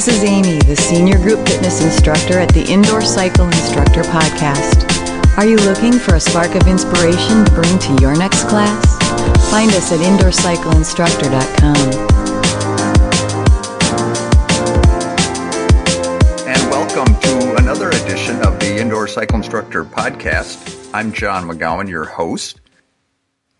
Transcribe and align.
This 0.00 0.16
is 0.16 0.24
Amy, 0.24 0.56
the 0.60 0.76
Senior 0.76 1.18
Group 1.18 1.46
Fitness 1.46 1.84
Instructor 1.84 2.38
at 2.38 2.48
the 2.54 2.64
Indoor 2.64 3.02
Cycle 3.02 3.44
Instructor 3.44 4.00
Podcast. 4.04 4.88
Are 5.36 5.44
you 5.44 5.56
looking 5.56 5.92
for 5.92 6.14
a 6.14 6.20
spark 6.20 6.54
of 6.54 6.66
inspiration 6.66 7.44
to 7.44 7.52
bring 7.52 7.78
to 7.80 7.98
your 8.00 8.16
next 8.16 8.44
class? 8.44 8.96
Find 9.50 9.70
us 9.72 9.92
at 9.92 9.98
indoorcycleinstructor.com. 9.98 11.76
And 16.48 16.70
welcome 16.70 17.14
to 17.20 17.56
another 17.56 17.90
edition 17.90 18.36
of 18.36 18.58
the 18.58 18.78
Indoor 18.80 19.06
Cycle 19.06 19.36
Instructor 19.36 19.84
Podcast. 19.84 20.88
I'm 20.94 21.12
John 21.12 21.46
McGowan, 21.46 21.90
your 21.90 22.06
host. 22.06 22.62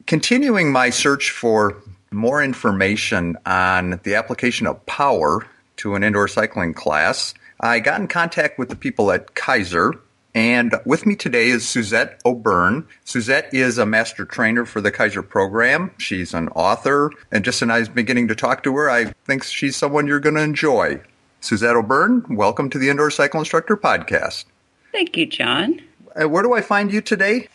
Continuing 0.06 0.72
my 0.72 0.88
search 0.88 1.32
for 1.32 1.82
more 2.10 2.42
information 2.42 3.36
on 3.45 4.00
the 4.04 4.14
application 4.14 4.66
of 4.66 4.86
power 4.86 5.46
to 5.80 5.94
an 5.94 6.04
indoor 6.04 6.28
cycling 6.28 6.74
class, 6.74 7.32
I 7.58 7.80
got 7.80 8.02
in 8.02 8.06
contact 8.06 8.58
with 8.58 8.68
the 8.68 8.76
people 8.76 9.10
at 9.10 9.34
Keiser. 9.34 9.98
And 10.34 10.74
with 10.84 11.06
me 11.06 11.16
today 11.16 11.48
is 11.48 11.66
Suzette 11.66 12.20
O'Byrne. 12.26 12.86
Suzette 13.04 13.52
is 13.54 13.78
a 13.78 13.86
master 13.86 14.26
trainer 14.26 14.66
for 14.66 14.82
the 14.82 14.92
Keiser 14.92 15.26
program. 15.26 15.90
She's 15.96 16.34
an 16.34 16.48
author, 16.50 17.10
and 17.32 17.46
just 17.46 17.62
as 17.62 17.88
I'm 17.88 17.94
beginning 17.94 18.28
to 18.28 18.34
talk 18.34 18.62
to 18.64 18.76
her, 18.76 18.90
I 18.90 19.06
think 19.24 19.42
she's 19.42 19.74
someone 19.74 20.06
you're 20.06 20.20
going 20.20 20.34
to 20.34 20.42
enjoy. 20.42 21.00
Suzette 21.40 21.74
O'Byrne, 21.74 22.26
welcome 22.28 22.68
to 22.68 22.78
the 22.78 22.90
Indoor 22.90 23.10
Cycle 23.10 23.40
Instructor 23.40 23.76
Podcast. 23.76 24.44
Thank 24.92 25.16
you, 25.16 25.24
John. 25.24 25.80
Uh, 26.14 26.28
where 26.28 26.42
do 26.42 26.52
I 26.52 26.60
find 26.60 26.92
you 26.92 27.00
today? 27.00 27.48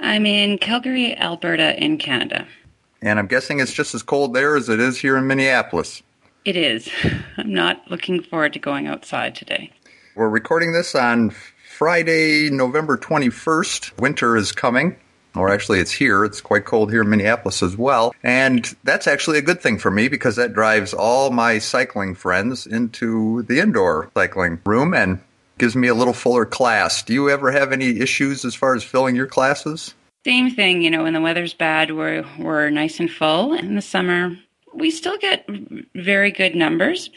I'm 0.00 0.24
in 0.24 0.56
Calgary, 0.56 1.14
Alberta, 1.18 1.78
in 1.78 1.98
Canada. 1.98 2.48
And 3.02 3.18
I'm 3.18 3.26
guessing 3.26 3.60
it's 3.60 3.74
just 3.74 3.94
as 3.94 4.02
cold 4.02 4.32
there 4.32 4.56
as 4.56 4.70
it 4.70 4.80
is 4.80 4.98
here 4.98 5.18
in 5.18 5.26
Minneapolis. 5.26 6.02
It 6.48 6.56
is. 6.56 6.88
I'm 7.36 7.52
not 7.52 7.90
looking 7.90 8.22
forward 8.22 8.54
to 8.54 8.58
going 8.58 8.86
outside 8.86 9.34
today. 9.34 9.70
We're 10.16 10.30
recording 10.30 10.72
this 10.72 10.94
on 10.94 11.34
Friday, 11.76 12.48
November 12.48 12.96
21st. 12.96 14.00
Winter 14.00 14.34
is 14.34 14.50
coming. 14.50 14.96
Or 15.36 15.50
actually, 15.50 15.80
it's 15.80 15.92
here. 15.92 16.24
It's 16.24 16.40
quite 16.40 16.64
cold 16.64 16.90
here 16.90 17.02
in 17.02 17.10
Minneapolis 17.10 17.62
as 17.62 17.76
well. 17.76 18.14
And 18.22 18.64
that's 18.82 19.06
actually 19.06 19.36
a 19.36 19.42
good 19.42 19.60
thing 19.60 19.78
for 19.78 19.90
me 19.90 20.08
because 20.08 20.36
that 20.36 20.54
drives 20.54 20.94
all 20.94 21.30
my 21.30 21.58
cycling 21.58 22.14
friends 22.14 22.66
into 22.66 23.42
the 23.42 23.60
indoor 23.60 24.10
cycling 24.14 24.58
room 24.64 24.94
and 24.94 25.20
gives 25.58 25.76
me 25.76 25.88
a 25.88 25.94
little 25.94 26.14
fuller 26.14 26.46
class. 26.46 27.02
Do 27.02 27.12
you 27.12 27.28
ever 27.28 27.52
have 27.52 27.72
any 27.72 28.00
issues 28.00 28.46
as 28.46 28.54
far 28.54 28.74
as 28.74 28.82
filling 28.82 29.16
your 29.16 29.26
classes? 29.26 29.94
Same 30.24 30.50
thing, 30.50 30.80
you 30.80 30.90
know, 30.90 31.02
when 31.02 31.12
the 31.12 31.20
weather's 31.20 31.52
bad, 31.52 31.90
we're, 31.90 32.24
we're 32.38 32.70
nice 32.70 33.00
and 33.00 33.10
full. 33.10 33.52
In 33.52 33.74
the 33.74 33.82
summer, 33.82 34.34
we 34.78 34.90
still 34.90 35.18
get 35.18 35.46
very 35.94 36.30
good 36.30 36.54
numbers. 36.54 37.10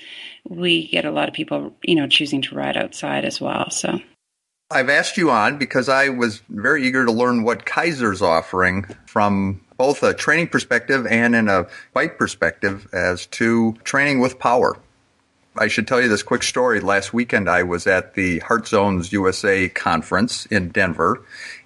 We 0.47 0.87
get 0.87 1.05
a 1.05 1.11
lot 1.11 1.27
of 1.27 1.33
people, 1.33 1.75
you 1.83 1.95
know, 1.95 2.07
choosing 2.07 2.41
to 2.43 2.55
ride 2.55 2.77
outside 2.77 3.25
as 3.25 3.39
well. 3.39 3.69
So 3.69 3.99
I've 4.71 4.89
asked 4.89 5.17
you 5.17 5.29
on 5.29 5.57
because 5.57 5.89
I 5.89 6.09
was 6.09 6.41
very 6.49 6.85
eager 6.87 7.05
to 7.05 7.11
learn 7.11 7.43
what 7.43 7.65
Keiser's 7.65 8.21
offering 8.21 8.83
from 9.05 9.61
both 9.77 10.01
a 10.03 10.13
training 10.13 10.47
perspective 10.47 11.05
and 11.07 11.35
in 11.35 11.49
a 11.49 11.67
bike 11.93 12.17
perspective 12.17 12.87
as 12.93 13.25
to 13.27 13.75
training 13.83 14.19
with 14.19 14.39
power. 14.39 14.77
I 15.57 15.67
should 15.67 15.87
tell 15.87 15.99
you 15.99 16.07
this 16.07 16.23
quick 16.23 16.43
story. 16.43 16.79
Last 16.79 17.13
weekend, 17.13 17.49
I 17.49 17.63
was 17.63 17.85
at 17.85 18.13
the 18.13 18.39
Heart 18.39 18.67
Zones 18.67 19.11
USA 19.11 19.67
conference 19.67 20.45
in 20.45 20.69
Denver, 20.69 21.21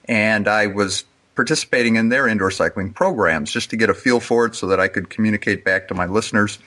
and 0.06 0.48
I 0.48 0.66
was 0.68 1.04
participating 1.36 1.96
in 1.96 2.10
their 2.10 2.28
indoor 2.28 2.52
cycling 2.52 2.94
programs 2.94 3.52
just 3.52 3.70
to 3.70 3.78
get 3.78 3.90
a 3.90 3.94
feel 3.94 4.20
for 4.20 4.46
it 4.46 4.56
so 4.56 4.68
that 4.68 4.80
I 4.80 4.88
could 4.88 5.10
communicate 5.10 5.64
back 5.64 5.88
to 5.90 5.94
my 5.94 6.06
listeners. 6.06 6.60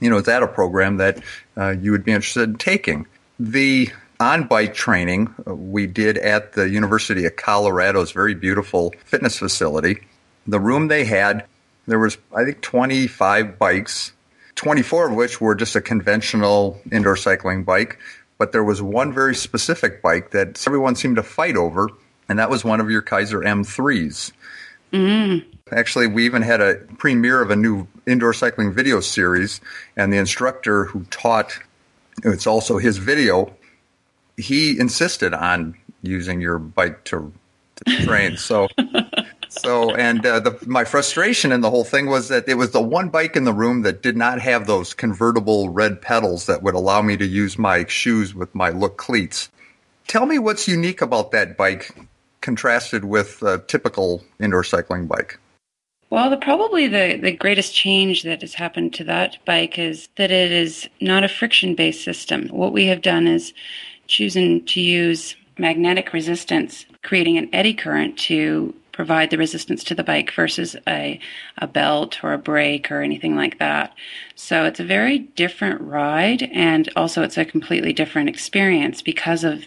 You 0.00 0.10
know, 0.10 0.18
is 0.18 0.24
that 0.24 0.42
a 0.42 0.48
program 0.48 0.96
that 0.96 1.20
uh, 1.56 1.70
you 1.70 1.92
would 1.92 2.04
be 2.04 2.12
interested 2.12 2.48
in 2.48 2.56
taking? 2.56 3.06
The 3.38 3.90
on 4.18 4.46
bike 4.46 4.74
training 4.74 5.34
uh, 5.46 5.54
we 5.54 5.86
did 5.86 6.18
at 6.18 6.52
the 6.52 6.68
University 6.68 7.24
of 7.24 7.36
Colorado's 7.36 8.12
very 8.12 8.34
beautiful 8.34 8.92
fitness 9.04 9.38
facility. 9.38 10.00
The 10.46 10.60
room 10.60 10.88
they 10.88 11.04
had, 11.04 11.44
there 11.86 11.98
was, 11.98 12.18
I 12.34 12.44
think, 12.44 12.60
25 12.60 13.58
bikes 13.58 14.12
24 14.60 15.08
of 15.08 15.16
which 15.16 15.40
were 15.40 15.54
just 15.54 15.74
a 15.74 15.80
conventional 15.80 16.78
indoor 16.92 17.16
cycling 17.16 17.64
bike. 17.64 17.98
But 18.36 18.52
there 18.52 18.62
was 18.62 18.82
one 18.82 19.10
very 19.10 19.34
specific 19.34 20.02
bike 20.02 20.32
that 20.32 20.62
everyone 20.66 20.96
seemed 20.96 21.16
to 21.16 21.22
fight 21.22 21.56
over, 21.56 21.88
and 22.30 22.38
that 22.38 22.48
was 22.48 22.64
one 22.64 22.80
of 22.80 22.88
your 22.88 23.02
Keiser 23.02 23.44
M3s. 23.44 24.30
Mm. 24.92 25.44
Actually, 25.72 26.06
we 26.06 26.24
even 26.24 26.42
had 26.42 26.60
a 26.60 26.76
premiere 26.96 27.42
of 27.42 27.50
a 27.50 27.56
new 27.56 27.88
indoor 28.06 28.32
cycling 28.32 28.72
video 28.72 29.00
series, 29.00 29.60
and 29.96 30.12
the 30.12 30.16
instructor 30.16 30.84
who 30.84 31.02
taught 31.10 31.58
it's 32.22 32.46
also 32.46 32.78
his 32.78 32.98
video. 32.98 33.52
He 34.36 34.78
insisted 34.78 35.34
on 35.34 35.76
using 36.02 36.40
your 36.40 36.58
bike 36.58 37.02
to, 37.04 37.32
to 37.84 37.96
train. 38.06 38.36
So 38.36 38.68
so, 39.48 39.92
and 39.96 40.24
uh, 40.24 40.38
the, 40.38 40.56
my 40.66 40.84
frustration 40.84 41.50
in 41.50 41.60
the 41.60 41.70
whole 41.70 41.82
thing 41.82 42.06
was 42.06 42.28
that 42.28 42.48
it 42.48 42.54
was 42.54 42.70
the 42.70 42.80
one 42.80 43.08
bike 43.08 43.34
in 43.34 43.42
the 43.42 43.52
room 43.52 43.82
that 43.82 44.02
did 44.02 44.16
not 44.16 44.40
have 44.40 44.68
those 44.68 44.94
convertible 44.94 45.70
red 45.70 46.00
pedals 46.00 46.46
that 46.46 46.62
would 46.62 46.76
allow 46.76 47.02
me 47.02 47.16
to 47.16 47.26
use 47.26 47.58
my 47.58 47.84
shoes 47.86 48.32
with 48.32 48.54
my 48.54 48.70
look 48.70 48.96
cleats. 48.96 49.50
Tell 50.06 50.24
me 50.24 50.38
what's 50.38 50.68
unique 50.68 51.02
about 51.02 51.32
that 51.32 51.56
bike 51.56 51.92
contrasted 52.40 53.04
with 53.04 53.42
a 53.42 53.58
typical 53.58 54.24
indoor 54.40 54.64
cycling 54.64 55.06
bike. 55.06 55.38
Well, 56.10 56.28
the, 56.28 56.36
probably 56.36 56.88
the, 56.88 57.18
the 57.22 57.32
greatest 57.32 57.74
change 57.74 58.24
that 58.24 58.40
has 58.40 58.54
happened 58.54 58.92
to 58.94 59.04
that 59.04 59.36
bike 59.44 59.78
is 59.78 60.08
that 60.16 60.32
it 60.32 60.50
is 60.50 60.88
not 61.00 61.22
a 61.22 61.28
friction 61.28 61.74
based 61.76 62.02
system. 62.02 62.48
What 62.48 62.72
we 62.72 62.86
have 62.86 63.02
done 63.02 63.28
is 63.28 63.52
chosen 64.08 64.64
to 64.66 64.80
use 64.80 65.36
magnetic 65.56 66.12
resistance, 66.12 66.84
creating 67.04 67.38
an 67.38 67.48
eddy 67.52 67.74
current 67.74 68.18
to 68.18 68.74
provide 68.92 69.30
the 69.30 69.38
resistance 69.38 69.84
to 69.84 69.94
the 69.94 70.04
bike 70.04 70.30
versus 70.32 70.76
a, 70.86 71.20
a 71.58 71.66
belt 71.66 72.22
or 72.22 72.32
a 72.32 72.38
brake 72.38 72.90
or 72.90 73.02
anything 73.02 73.36
like 73.36 73.58
that. 73.58 73.94
So 74.34 74.64
it's 74.64 74.80
a 74.80 74.84
very 74.84 75.18
different 75.18 75.80
ride 75.80 76.42
and 76.52 76.88
also 76.96 77.22
it's 77.22 77.38
a 77.38 77.44
completely 77.44 77.92
different 77.92 78.28
experience 78.28 79.02
because 79.02 79.44
of 79.44 79.64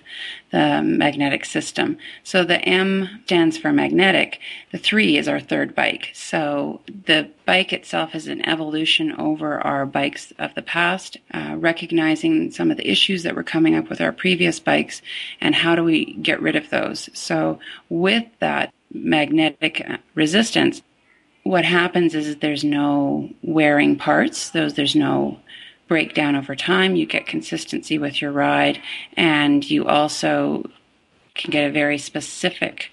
the 0.52 0.82
magnetic 0.84 1.46
system. 1.46 1.98
So 2.24 2.44
the 2.44 2.62
M 2.62 3.22
stands 3.26 3.58
for 3.58 3.72
magnetic. 3.72 4.40
The 4.72 4.78
three 4.78 5.18
is 5.18 5.28
our 5.28 5.40
third 5.40 5.74
bike. 5.74 6.12
So 6.14 6.82
the 6.88 7.30
bike 7.46 7.74
itself 7.74 8.14
is 8.14 8.28
an 8.28 8.48
evolution 8.48 9.14
over 9.14 9.60
our 9.60 9.86
bikes 9.86 10.32
of 10.38 10.54
the 10.54 10.62
past, 10.62 11.18
uh, 11.34 11.56
recognizing 11.58 12.52
some 12.52 12.70
of 12.70 12.78
the 12.78 12.90
issues 12.90 13.24
that 13.24 13.36
were 13.36 13.44
coming 13.44 13.76
up 13.76 13.90
with 13.90 14.00
our 14.00 14.12
previous 14.12 14.60
bikes 14.60 15.02
and 15.42 15.56
how 15.56 15.76
do 15.76 15.84
we 15.84 16.14
get 16.16 16.42
rid 16.42 16.56
of 16.56 16.70
those. 16.70 17.10
So 17.14 17.60
with 17.90 18.26
that, 18.40 18.72
magnetic 18.94 19.86
resistance, 20.16 20.82
what 21.44 21.66
happens 21.66 22.16
is 22.16 22.38
there's 22.38 22.64
no 22.64 23.30
wearing 23.42 23.98
parts. 23.98 24.50
Those 24.50 24.76
there's 24.76 24.96
no 24.96 25.40
breakdown 25.88 26.36
over 26.36 26.56
time. 26.56 26.96
You 26.96 27.06
get 27.06 27.28
consistency 27.28 27.98
with 27.98 28.22
your 28.22 28.32
ride, 28.32 28.82
and 29.18 29.70
you 29.70 29.86
also 29.86 30.64
can 31.36 31.52
get 31.52 31.68
a 31.68 31.72
very 31.72 31.98
specific 31.98 32.92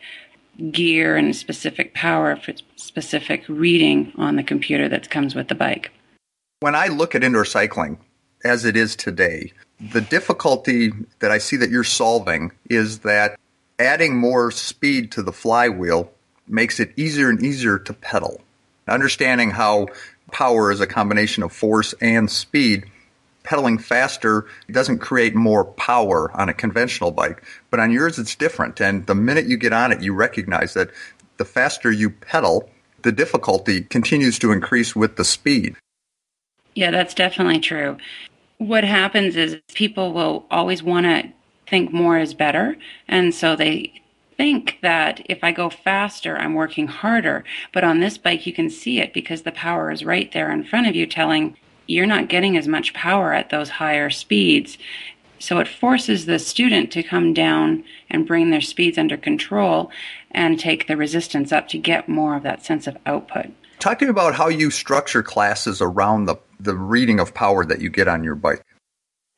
gear 0.70 1.16
and 1.16 1.34
specific 1.34 1.94
power 1.94 2.36
for 2.36 2.52
specific 2.76 3.44
reading 3.48 4.12
on 4.16 4.36
the 4.36 4.42
computer 4.42 4.88
that 4.88 5.10
comes 5.10 5.34
with 5.34 5.48
the 5.48 5.54
bike. 5.54 5.90
When 6.60 6.74
I 6.74 6.88
look 6.88 7.14
at 7.14 7.24
indoor 7.24 7.44
cycling 7.44 7.98
as 8.44 8.64
it 8.64 8.76
is 8.76 8.96
today, 8.96 9.52
the 9.92 10.00
difficulty 10.00 10.92
that 11.20 11.30
I 11.30 11.38
see 11.38 11.56
that 11.56 11.70
you're 11.70 11.84
solving 11.84 12.52
is 12.68 13.00
that 13.00 13.38
adding 13.80 14.16
more 14.16 14.50
speed 14.50 15.10
to 15.12 15.22
the 15.22 15.32
flywheel 15.32 16.12
makes 16.46 16.78
it 16.78 16.92
easier 16.96 17.30
and 17.30 17.42
easier 17.42 17.78
to 17.78 17.94
pedal. 17.94 18.40
Understanding 18.86 19.50
how 19.50 19.88
power 20.30 20.70
is 20.70 20.80
a 20.80 20.86
combination 20.86 21.42
of 21.42 21.52
force 21.52 21.94
and 22.00 22.30
speed, 22.30 22.84
pedaling 23.42 23.78
faster 23.78 24.46
doesn't 24.70 24.98
create 24.98 25.34
more 25.34 25.64
power 25.64 26.30
on 26.38 26.48
a 26.48 26.54
conventional 26.54 27.10
bike, 27.10 27.42
but 27.70 27.80
on 27.80 27.90
yours 27.90 28.18
it's 28.18 28.36
different. 28.36 28.80
And 28.80 29.06
the 29.06 29.14
minute 29.14 29.46
you 29.46 29.56
get 29.56 29.72
on 29.72 29.92
it, 29.92 30.02
you 30.02 30.12
recognize 30.12 30.74
that 30.74 30.90
the 31.38 31.44
faster 31.44 31.90
you 31.90 32.10
pedal, 32.10 32.68
the 33.02 33.12
difficulty 33.12 33.80
continues 33.80 34.38
to 34.40 34.52
increase 34.52 34.94
with 34.94 35.16
the 35.16 35.24
speed. 35.24 35.74
Yeah, 36.74 36.90
that's 36.90 37.14
definitely 37.14 37.60
true. 37.60 37.96
What 38.58 38.84
happens 38.84 39.36
is 39.36 39.56
people 39.74 40.12
will 40.12 40.44
always 40.50 40.82
want 40.82 41.06
to 41.06 41.32
think 41.70 41.92
more 41.92 42.18
is 42.18 42.34
better. 42.34 42.76
And 43.08 43.34
so 43.34 43.56
they 43.56 44.02
think 44.36 44.78
that 44.82 45.22
if 45.26 45.38
I 45.42 45.52
go 45.52 45.70
faster, 45.70 46.36
I'm 46.36 46.54
working 46.54 46.88
harder. 46.88 47.44
But 47.72 47.84
on 47.84 48.00
this 48.00 48.18
bike, 48.18 48.46
you 48.46 48.52
can 48.52 48.68
see 48.68 48.98
it 48.98 49.14
because 49.14 49.42
the 49.42 49.52
power 49.52 49.90
is 49.90 50.04
right 50.04 50.30
there 50.32 50.50
in 50.50 50.64
front 50.64 50.88
of 50.88 50.96
you, 50.96 51.06
telling 51.06 51.56
you're 51.86 52.06
not 52.06 52.28
getting 52.28 52.56
as 52.56 52.68
much 52.68 52.94
power 52.94 53.32
at 53.32 53.50
those 53.50 53.68
higher 53.68 54.10
speeds. 54.10 54.78
So 55.38 55.58
it 55.58 55.68
forces 55.68 56.26
the 56.26 56.38
student 56.38 56.90
to 56.92 57.02
come 57.02 57.32
down 57.32 57.84
and 58.10 58.26
bring 58.26 58.50
their 58.50 58.60
speeds 58.60 58.98
under 58.98 59.16
control 59.16 59.90
and 60.30 60.58
take 60.58 60.86
the 60.86 60.96
resistance 60.96 61.50
up 61.50 61.68
to 61.68 61.78
get 61.78 62.08
more 62.08 62.36
of 62.36 62.42
that 62.42 62.64
sense 62.64 62.86
of 62.86 62.96
output. 63.06 63.46
Talk 63.78 63.98
to 63.98 64.04
me 64.04 64.10
about 64.10 64.34
how 64.34 64.48
you 64.48 64.70
structure 64.70 65.22
classes 65.22 65.80
around 65.80 66.26
the, 66.26 66.36
the 66.60 66.76
reading 66.76 67.18
of 67.18 67.32
power 67.32 67.64
that 67.64 67.80
you 67.80 67.88
get 67.88 68.08
on 68.08 68.22
your 68.22 68.34
bike. 68.34 68.62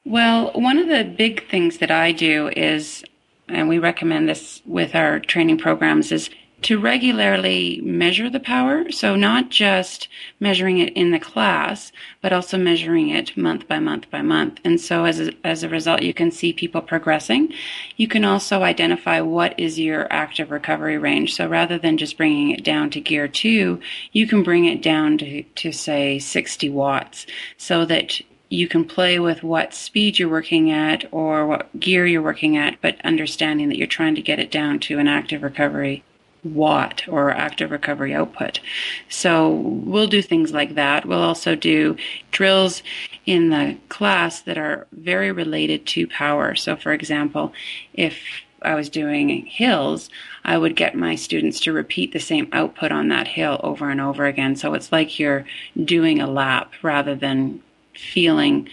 Well, 0.04 0.50
one 0.54 0.78
of 0.78 0.88
the 0.88 1.04
big 1.04 1.48
things 1.48 1.78
that 1.78 1.92
I 1.92 2.10
do 2.10 2.48
is, 2.48 3.04
and 3.48 3.68
we 3.68 3.78
recommend 3.78 4.28
this 4.28 4.60
with 4.66 4.96
our 4.96 5.20
training 5.20 5.58
programs, 5.58 6.10
is 6.10 6.28
to 6.62 6.78
regularly 6.78 7.80
measure 7.82 8.30
the 8.30 8.40
power. 8.40 8.90
So 8.90 9.16
not 9.16 9.50
just 9.50 10.08
measuring 10.40 10.78
it 10.78 10.92
in 10.94 11.10
the 11.10 11.18
class, 11.18 11.92
but 12.20 12.32
also 12.32 12.56
measuring 12.56 13.10
it 13.10 13.36
month 13.36 13.66
by 13.68 13.78
month 13.78 14.10
by 14.10 14.22
month. 14.22 14.60
And 14.64 14.80
so 14.80 15.04
as 15.04 15.20
a, 15.20 15.32
as 15.44 15.62
a 15.62 15.68
result, 15.68 16.02
you 16.02 16.14
can 16.14 16.30
see 16.30 16.52
people 16.52 16.80
progressing. 16.80 17.52
You 17.96 18.08
can 18.08 18.24
also 18.24 18.62
identify 18.62 19.20
what 19.20 19.58
is 19.58 19.78
your 19.78 20.12
active 20.12 20.50
recovery 20.50 20.98
range. 20.98 21.34
So 21.34 21.48
rather 21.48 21.78
than 21.78 21.98
just 21.98 22.16
bringing 22.16 22.50
it 22.50 22.64
down 22.64 22.90
to 22.90 23.00
gear 23.00 23.28
two, 23.28 23.80
you 24.12 24.26
can 24.26 24.42
bring 24.42 24.64
it 24.64 24.82
down 24.82 25.18
to, 25.18 25.42
to 25.42 25.72
say 25.72 26.18
60 26.18 26.70
watts 26.70 27.26
so 27.56 27.84
that 27.86 28.20
you 28.52 28.68
can 28.68 28.84
play 28.84 29.18
with 29.18 29.42
what 29.42 29.72
speed 29.72 30.18
you're 30.18 30.28
working 30.28 30.70
at 30.70 31.04
or 31.10 31.46
what 31.46 31.80
gear 31.80 32.06
you're 32.06 32.20
working 32.20 32.56
at, 32.56 32.78
but 32.82 33.00
understanding 33.02 33.70
that 33.70 33.78
you're 33.78 33.86
trying 33.86 34.14
to 34.14 34.20
get 34.20 34.38
it 34.38 34.50
down 34.50 34.78
to 34.78 34.98
an 34.98 35.08
active 35.08 35.42
recovery 35.42 36.04
watt 36.44 37.02
or 37.08 37.30
active 37.30 37.70
recovery 37.70 38.12
output. 38.12 38.60
So 39.08 39.48
we'll 39.48 40.06
do 40.06 40.20
things 40.20 40.52
like 40.52 40.74
that. 40.74 41.06
We'll 41.06 41.22
also 41.22 41.54
do 41.54 41.96
drills 42.30 42.82
in 43.24 43.48
the 43.48 43.78
class 43.88 44.42
that 44.42 44.58
are 44.58 44.86
very 44.92 45.32
related 45.32 45.86
to 45.86 46.06
power. 46.08 46.54
So 46.54 46.76
for 46.76 46.92
example, 46.92 47.54
if 47.94 48.18
I 48.60 48.74
was 48.74 48.90
doing 48.90 49.46
hills, 49.46 50.10
I 50.44 50.58
would 50.58 50.76
get 50.76 50.94
my 50.94 51.14
students 51.14 51.58
to 51.60 51.72
repeat 51.72 52.12
the 52.12 52.20
same 52.20 52.48
output 52.52 52.92
on 52.92 53.08
that 53.08 53.28
hill 53.28 53.60
over 53.62 53.88
and 53.88 54.00
over 54.00 54.26
again. 54.26 54.56
So 54.56 54.74
it's 54.74 54.92
like 54.92 55.18
you're 55.18 55.46
doing 55.82 56.20
a 56.20 56.30
lap 56.30 56.72
rather 56.82 57.14
than 57.14 57.62
feeling 57.94 58.68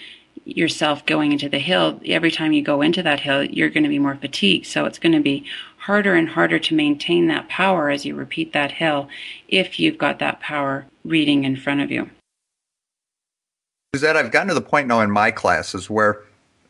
yourself 0.45 1.05
going 1.05 1.31
into 1.31 1.49
the 1.49 1.59
hill. 1.59 1.99
Every 2.05 2.31
time 2.31 2.53
you 2.53 2.61
go 2.61 2.81
into 2.81 3.03
that 3.03 3.19
hill, 3.19 3.43
you're 3.43 3.69
going 3.69 3.83
to 3.83 3.89
be 3.89 3.99
more 3.99 4.15
fatigued. 4.15 4.65
So 4.65 4.85
it's 4.85 4.99
going 4.99 5.13
to 5.13 5.19
be 5.19 5.45
harder 5.77 6.15
and 6.15 6.29
harder 6.29 6.59
to 6.59 6.75
maintain 6.75 7.27
that 7.27 7.47
power 7.49 7.89
as 7.89 8.05
you 8.05 8.15
repeat 8.15 8.53
that 8.53 8.71
hill 8.71 9.07
if 9.47 9.79
you've 9.79 9.97
got 9.97 10.19
that 10.19 10.39
power 10.39 10.85
reading 11.05 11.43
in 11.43 11.55
front 11.55 11.81
of 11.81 11.91
you. 11.91 12.09
That 13.93 14.15
I've 14.15 14.31
gotten 14.31 14.49
to 14.49 14.53
the 14.53 14.61
point 14.61 14.87
now 14.87 15.01
in 15.01 15.09
my 15.09 15.31
classes 15.31 15.89
where 15.89 16.23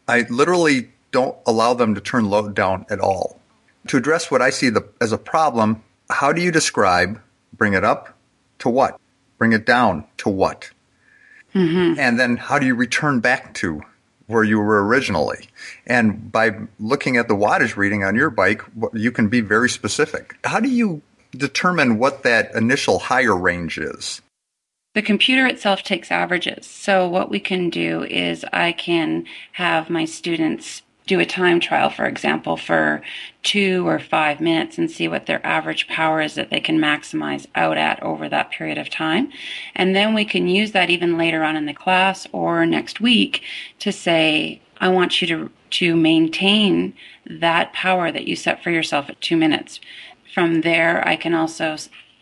I 0.08 0.26
literally 0.30 0.90
don't 1.12 1.38
allow 1.46 1.74
them 1.74 1.96
to 1.96 2.02
turn 2.02 2.30
load 2.30 2.56
down 2.56 2.86
at 2.90 3.00
all. 3.00 3.40
To 3.88 3.98
address 3.98 4.32
what 4.32 4.42
I 4.42 4.50
see 4.50 4.70
the, 4.70 4.88
as 5.02 5.12
a 5.12 5.18
problem, 5.18 5.84
how 6.10 6.32
do 6.32 6.42
you 6.42 6.52
describe 6.52 7.22
bring 7.54 7.74
it 7.74 7.84
up 7.84 8.18
to 8.60 8.70
what? 8.70 9.00
Bring 9.38 9.54
it 9.54 9.66
down 9.66 10.06
to 10.18 10.30
what? 10.30 10.70
Mm-hmm. 11.56 12.00
And 12.00 12.20
then 12.20 12.38
how 12.38 12.60
do 12.60 12.66
you 12.66 12.76
return 12.76 13.20
back 13.20 13.54
to 13.56 13.84
where 14.30 14.44
you 14.44 14.60
were 14.60 14.86
originally. 14.86 15.48
And 15.88 16.32
by 16.32 16.56
looking 16.80 17.18
at 17.18 17.28
the 17.28 17.34
wattage 17.34 17.76
reading 17.76 18.04
on 18.04 18.16
your 18.16 18.30
bike, 18.30 18.62
you 18.94 19.12
can 19.12 19.28
be 19.28 19.42
very 19.42 19.70
specific. 19.70 20.38
How 20.44 20.60
do 20.60 20.70
you 20.70 21.02
determine 21.32 21.98
what 21.98 22.22
that 22.24 22.54
initial 22.54 23.00
higher 23.00 23.36
range 23.36 23.80
is? 23.80 24.22
The 24.94 25.02
computer 25.02 25.48
itself 25.48 25.82
takes 25.82 26.12
averages. 26.12 26.68
So 26.68 27.08
what 27.08 27.32
we 27.32 27.40
can 27.40 27.72
do 27.72 28.04
is 28.04 28.46
I 28.54 28.72
can 28.72 29.26
have 29.54 29.90
my 29.90 30.06
students 30.06 30.84
do 31.10 31.20
a 31.20 31.26
time 31.26 31.60
trial, 31.60 31.90
for 31.90 32.06
example, 32.06 32.56
for 32.56 33.02
two 33.42 33.88
or 33.88 33.98
five 33.98 34.40
minutes 34.40 34.78
and 34.78 34.92
see 34.92 35.08
what 35.08 35.26
their 35.26 35.44
average 35.46 35.88
power 35.88 36.22
is 36.22 36.36
that 36.36 36.52
they 36.52 36.60
can 36.60 36.78
maximize 36.78 37.48
out 37.56 37.78
at 37.78 38.02
over 38.04 38.30
that 38.30 38.52
period 38.52 38.78
of 38.78 38.92
time. 38.92 39.32
And 39.74 39.96
then 39.96 40.14
we 40.14 40.24
can 40.24 40.48
use 40.48 40.72
that 40.74 40.92
even 40.92 41.18
later 41.18 41.44
on 41.44 41.56
in 41.56 41.66
the 41.66 41.74
class 41.74 42.28
or 42.32 42.64
next 42.68 43.02
week 43.02 43.42
to 43.80 43.92
say, 43.92 44.62
I 44.80 44.90
want 44.90 45.20
you 45.20 45.28
to, 45.30 45.52
to 45.72 45.96
maintain 45.96 46.94
that 47.26 47.74
power 47.74 48.12
that 48.12 48.28
you 48.28 48.36
set 48.36 48.64
for 48.64 48.70
yourself 48.70 49.10
at 49.10 49.20
two 49.20 49.36
minutes. 49.36 49.80
From 50.32 50.62
there, 50.62 51.06
I 51.08 51.16
can 51.16 51.34
also 51.34 51.76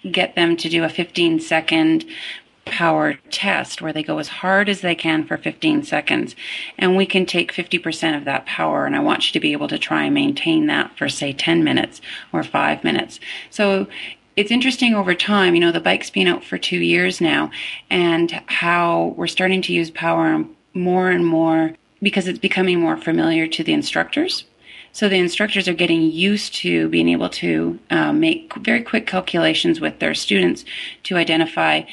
get 0.10 0.36
them 0.36 0.56
to 0.56 0.70
do 0.70 0.86
a 0.86 0.90
15 0.90 1.42
second 1.42 2.06
power 2.70 3.16
test 3.32 3.82
where 3.82 3.94
they 3.94 4.04
go 4.04 4.20
as 4.20 4.28
hard 4.28 4.70
as 4.70 4.82
they 4.82 4.96
can 4.96 5.26
for 5.26 5.38
15 5.38 5.84
seconds 5.84 6.36
and 6.78 6.96
we 6.96 7.06
can 7.06 7.26
take 7.26 7.54
50% 7.54 8.18
of 8.18 8.26
that 8.26 8.46
power 8.46 8.86
and 8.86 8.96
I 8.96 9.00
want 9.00 9.28
you 9.28 9.34
to 9.34 9.40
be 9.40 9.52
able 9.52 9.68
to 9.68 9.80
try 9.80 10.04
and 10.04 10.14
maintain 10.14 10.68
that 10.68 10.98
for 10.98 11.10
say 11.10 11.34
10 11.34 11.64
minutes 11.64 12.02
or 12.32 12.44
5 12.44 12.84
minutes. 12.84 13.20
So 13.50 13.88
it's 14.36 14.52
interesting 14.52 14.94
over 14.94 15.16
time, 15.16 15.56
you 15.56 15.62
know, 15.62 15.72
the 15.72 15.80
bike's 15.80 16.10
been 16.10 16.28
out 16.28 16.44
for 16.44 16.58
2 16.58 16.78
years 16.78 17.20
now 17.20 17.52
and 17.90 18.32
how 18.48 19.16
we're 19.18 19.28
starting 19.28 19.62
to 19.64 19.74
use 19.74 19.90
power 19.90 20.46
more 20.74 21.10
and 21.10 21.26
more 21.26 21.74
because 22.02 22.28
it's 22.28 22.40
becoming 22.40 22.80
more 22.80 22.98
familiar 22.98 23.48
to 23.48 23.64
the 23.64 23.74
instructors. 23.74 24.46
So 24.98 25.10
the 25.10 25.20
instructors 25.20 25.68
are 25.68 25.74
getting 25.74 26.10
used 26.10 26.56
to 26.56 26.90
being 26.90 27.10
able 27.10 27.30
to 27.30 27.78
um, 27.92 28.20
make 28.20 28.54
very 28.56 28.82
quick 28.82 29.06
calculations 29.06 29.80
with 29.80 30.00
their 30.00 30.16
students 30.16 30.66
to 31.04 31.18
identify 31.18 31.84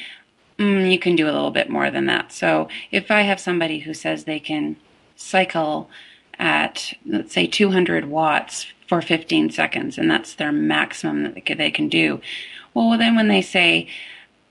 mm, 0.57 0.91
you 0.91 0.99
can 0.99 1.15
do 1.15 1.25
a 1.25 1.31
little 1.31 1.51
bit 1.51 1.69
more 1.69 1.91
than 1.91 2.05
that. 2.05 2.31
So 2.31 2.67
if 2.91 3.11
I 3.11 3.21
have 3.21 3.39
somebody 3.39 3.79
who 3.79 3.93
says 3.93 4.23
they 4.23 4.39
can 4.39 4.77
cycle 5.15 5.89
at, 6.37 6.93
let's 7.05 7.33
say, 7.33 7.47
200 7.47 8.05
watts 8.05 8.67
for 8.87 9.01
15 9.01 9.49
seconds, 9.51 9.97
and 9.97 10.09
that's 10.09 10.35
their 10.35 10.51
maximum 10.51 11.23
that 11.23 11.57
they 11.57 11.71
can 11.71 11.89
do, 11.89 12.21
well, 12.73 12.97
then 12.97 13.15
when 13.15 13.27
they 13.27 13.41
say, 13.41 13.87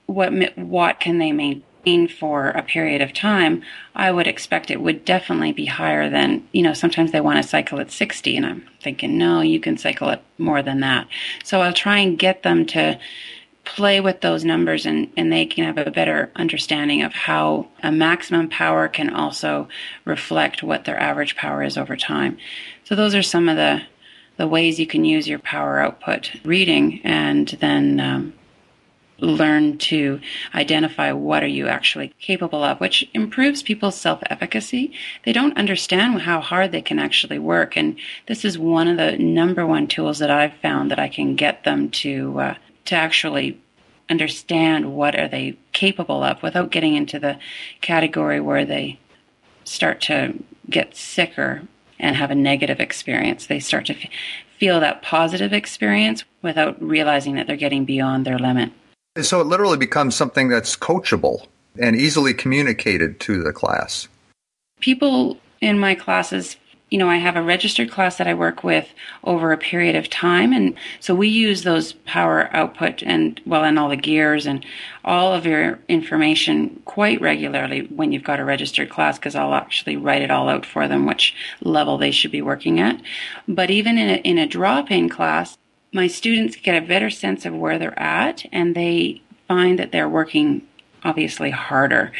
what 0.07 0.57
watt 0.57 0.99
can 0.99 1.19
they 1.19 1.31
maintain 1.31 2.07
for 2.07 2.49
a 2.49 2.63
period 2.63 3.01
of 3.01 3.13
time, 3.13 3.63
I 3.95 4.11
would 4.11 4.25
expect 4.25 4.71
it 4.71 4.81
would 4.81 5.05
definitely 5.05 5.51
be 5.51 5.65
higher 5.65 6.09
than, 6.09 6.47
you 6.51 6.63
know, 6.63 6.73
sometimes 6.73 7.11
they 7.11 7.21
want 7.21 7.41
to 7.41 7.47
cycle 7.47 7.79
at 7.79 7.91
60, 7.91 8.35
and 8.37 8.45
I'm 8.45 8.67
thinking, 8.81 9.17
no, 9.17 9.41
you 9.41 9.59
can 9.59 9.77
cycle 9.77 10.09
it 10.09 10.21
more 10.39 10.63
than 10.63 10.79
that. 10.79 11.07
So 11.43 11.61
I'll 11.61 11.73
try 11.73 11.99
and 11.99 12.17
get 12.17 12.41
them 12.41 12.65
to 12.67 12.99
play 13.65 13.99
with 13.99 14.21
those 14.21 14.45
numbers 14.45 14.85
and, 14.85 15.11
and 15.17 15.31
they 15.31 15.45
can 15.45 15.65
have 15.65 15.77
a 15.77 15.91
better 15.91 16.31
understanding 16.35 17.01
of 17.01 17.13
how 17.13 17.67
a 17.83 17.91
maximum 17.91 18.49
power 18.49 18.87
can 18.87 19.13
also 19.13 19.67
reflect 20.05 20.63
what 20.63 20.85
their 20.85 20.99
average 20.99 21.35
power 21.35 21.63
is 21.63 21.77
over 21.77 21.95
time. 21.95 22.37
So 22.83 22.95
those 22.95 23.15
are 23.15 23.23
some 23.23 23.49
of 23.49 23.57
the 23.57 23.81
the 24.37 24.47
ways 24.47 24.79
you 24.79 24.87
can 24.87 25.05
use 25.05 25.27
your 25.27 25.39
power 25.39 25.79
output 25.79 26.31
reading 26.43 26.99
and 27.03 27.47
then 27.61 27.99
um, 28.01 28.33
learn 29.19 29.77
to 29.77 30.19
identify 30.53 31.11
what 31.13 31.41
are 31.41 31.47
you 31.47 31.67
actually 31.67 32.13
capable 32.19 32.61
of 32.63 32.79
which 32.81 33.09
improves 33.13 33.63
people's 33.63 33.95
self-efficacy 33.95 34.91
they 35.23 35.31
don't 35.31 35.57
understand 35.57 36.21
how 36.21 36.41
hard 36.41 36.71
they 36.71 36.81
can 36.81 36.99
actually 36.99 37.39
work 37.39 37.77
and 37.77 37.97
this 38.27 38.43
is 38.43 38.57
one 38.57 38.89
of 38.89 38.97
the 38.97 39.17
number 39.17 39.65
one 39.65 39.87
tools 39.87 40.19
that 40.19 40.29
i've 40.29 40.53
found 40.55 40.91
that 40.91 40.99
i 40.99 41.07
can 41.07 41.35
get 41.35 41.63
them 41.63 41.89
to 41.89 42.37
uh, 42.39 42.55
to 42.85 42.95
actually 42.95 43.59
understand 44.09 44.95
what 44.95 45.17
are 45.17 45.27
they 45.27 45.57
capable 45.73 46.23
of 46.23 46.41
without 46.43 46.71
getting 46.71 46.95
into 46.95 47.19
the 47.19 47.37
category 47.81 48.39
where 48.39 48.65
they 48.65 48.99
start 49.63 49.99
to 50.01 50.33
get 50.69 50.95
sicker 50.95 51.63
and 51.99 52.15
have 52.15 52.31
a 52.31 52.35
negative 52.35 52.79
experience. 52.79 53.47
They 53.47 53.59
start 53.59 53.85
to 53.87 53.93
f- 53.93 54.09
feel 54.59 54.79
that 54.79 55.01
positive 55.01 55.53
experience 55.53 56.23
without 56.41 56.81
realizing 56.81 57.35
that 57.35 57.47
they're 57.47 57.55
getting 57.55 57.85
beyond 57.85 58.25
their 58.25 58.37
limit. 58.37 58.71
So 59.21 59.41
it 59.41 59.47
literally 59.47 59.77
becomes 59.77 60.15
something 60.15 60.49
that's 60.49 60.75
coachable 60.75 61.47
and 61.79 61.95
easily 61.95 62.33
communicated 62.33 63.19
to 63.21 63.41
the 63.41 63.53
class. 63.53 64.07
People 64.79 65.39
in 65.61 65.79
my 65.79 65.95
classes 65.95 66.57
you 66.95 66.99
know, 66.99 67.09
I 67.09 67.17
have 67.17 67.35
a 67.35 67.41
registered 67.41 67.91
class 67.91 68.15
that 68.19 68.27
I 68.27 68.33
work 68.33 68.63
with 68.63 68.87
over 69.25 69.51
a 69.51 69.57
period 69.57 69.97
of 69.97 70.09
time. 70.09 70.53
And 70.53 70.75
so 71.01 71.13
we 71.13 71.27
use 71.27 71.63
those 71.63 71.91
power 71.91 72.49
output 72.55 73.03
and, 73.03 73.41
well, 73.45 73.65
and 73.65 73.77
all 73.77 73.89
the 73.89 73.97
gears 73.97 74.45
and 74.45 74.65
all 75.03 75.33
of 75.33 75.45
your 75.45 75.77
information 75.89 76.81
quite 76.85 77.19
regularly 77.19 77.81
when 77.87 78.13
you've 78.13 78.23
got 78.23 78.39
a 78.39 78.45
registered 78.45 78.89
class 78.89 79.19
because 79.19 79.35
I'll 79.35 79.55
actually 79.55 79.97
write 79.97 80.21
it 80.21 80.31
all 80.31 80.47
out 80.47 80.65
for 80.65 80.87
them, 80.87 81.05
which 81.05 81.35
level 81.59 81.97
they 81.97 82.11
should 82.11 82.31
be 82.31 82.41
working 82.41 82.79
at. 82.79 83.01
But 83.45 83.69
even 83.69 83.97
in 83.97 84.09
a, 84.11 84.21
in 84.21 84.37
a 84.37 84.47
drop 84.47 84.89
in 84.89 85.09
class, 85.09 85.57
my 85.91 86.07
students 86.07 86.55
get 86.55 86.81
a 86.81 86.87
better 86.87 87.09
sense 87.09 87.45
of 87.45 87.53
where 87.53 87.77
they're 87.77 87.99
at 87.99 88.45
and 88.53 88.73
they 88.73 89.21
find 89.49 89.77
that 89.79 89.91
they're 89.91 90.07
working 90.07 90.65
obviously 91.03 91.49
harder 91.49 92.13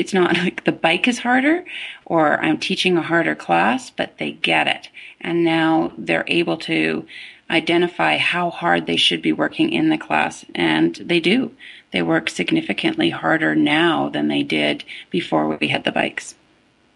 it's 0.00 0.14
not 0.14 0.36
like 0.44 0.64
the 0.64 0.72
bike 0.72 1.06
is 1.06 1.18
harder 1.18 1.64
or 2.06 2.42
I'm 2.42 2.58
teaching 2.58 2.96
a 2.96 3.02
harder 3.02 3.34
class, 3.34 3.90
but 3.90 4.18
they 4.18 4.32
get 4.32 4.66
it. 4.66 4.88
And 5.20 5.44
now 5.44 5.92
they're 5.98 6.24
able 6.26 6.56
to 6.58 7.06
identify 7.50 8.16
how 8.16 8.50
hard 8.50 8.86
they 8.86 8.96
should 8.96 9.22
be 9.22 9.32
working 9.32 9.72
in 9.72 9.90
the 9.90 9.98
class. 9.98 10.44
And 10.54 10.94
they 10.96 11.20
do. 11.20 11.54
They 11.92 12.02
work 12.02 12.30
significantly 12.30 13.10
harder 13.10 13.54
now 13.54 14.08
than 14.08 14.28
they 14.28 14.42
did 14.42 14.84
before 15.10 15.56
we 15.56 15.68
had 15.68 15.84
the 15.84 15.92
bikes. 15.92 16.34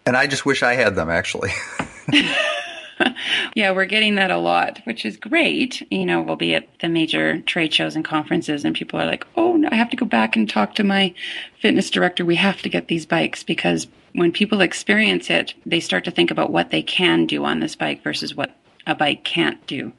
And 0.05 0.15
I 0.15 0.27
just 0.27 0.45
wish 0.45 0.63
I 0.63 0.75
had 0.75 0.95
them 0.95 1.09
actually. 1.09 1.51
yeah, 3.55 3.71
we're 3.71 3.85
getting 3.85 4.15
that 4.15 4.31
a 4.31 4.37
lot, 4.37 4.79
which 4.85 5.05
is 5.05 5.17
great. 5.17 5.85
You 5.91 6.05
know, 6.05 6.21
we'll 6.21 6.35
be 6.35 6.55
at 6.55 6.67
the 6.79 6.89
major 6.89 7.41
trade 7.41 7.73
shows 7.73 7.95
and 7.95 8.05
conferences, 8.05 8.63
and 8.63 8.75
people 8.75 8.99
are 8.99 9.05
like, 9.05 9.25
oh, 9.35 9.55
no, 9.55 9.69
I 9.71 9.75
have 9.75 9.89
to 9.89 9.97
go 9.97 10.05
back 10.05 10.35
and 10.35 10.49
talk 10.49 10.75
to 10.75 10.83
my 10.83 11.13
fitness 11.59 11.89
director. 11.89 12.25
We 12.25 12.35
have 12.35 12.61
to 12.61 12.69
get 12.69 12.87
these 12.87 13.05
bikes 13.05 13.43
because 13.43 13.87
when 14.13 14.31
people 14.31 14.61
experience 14.61 15.29
it, 15.29 15.53
they 15.65 15.79
start 15.79 16.05
to 16.05 16.11
think 16.11 16.31
about 16.31 16.51
what 16.51 16.71
they 16.71 16.81
can 16.81 17.25
do 17.25 17.43
on 17.43 17.59
this 17.59 17.75
bike 17.75 18.03
versus 18.03 18.35
what 18.35 18.55
a 18.87 18.95
bike 18.95 19.23
can't 19.23 19.65
do. 19.67 19.91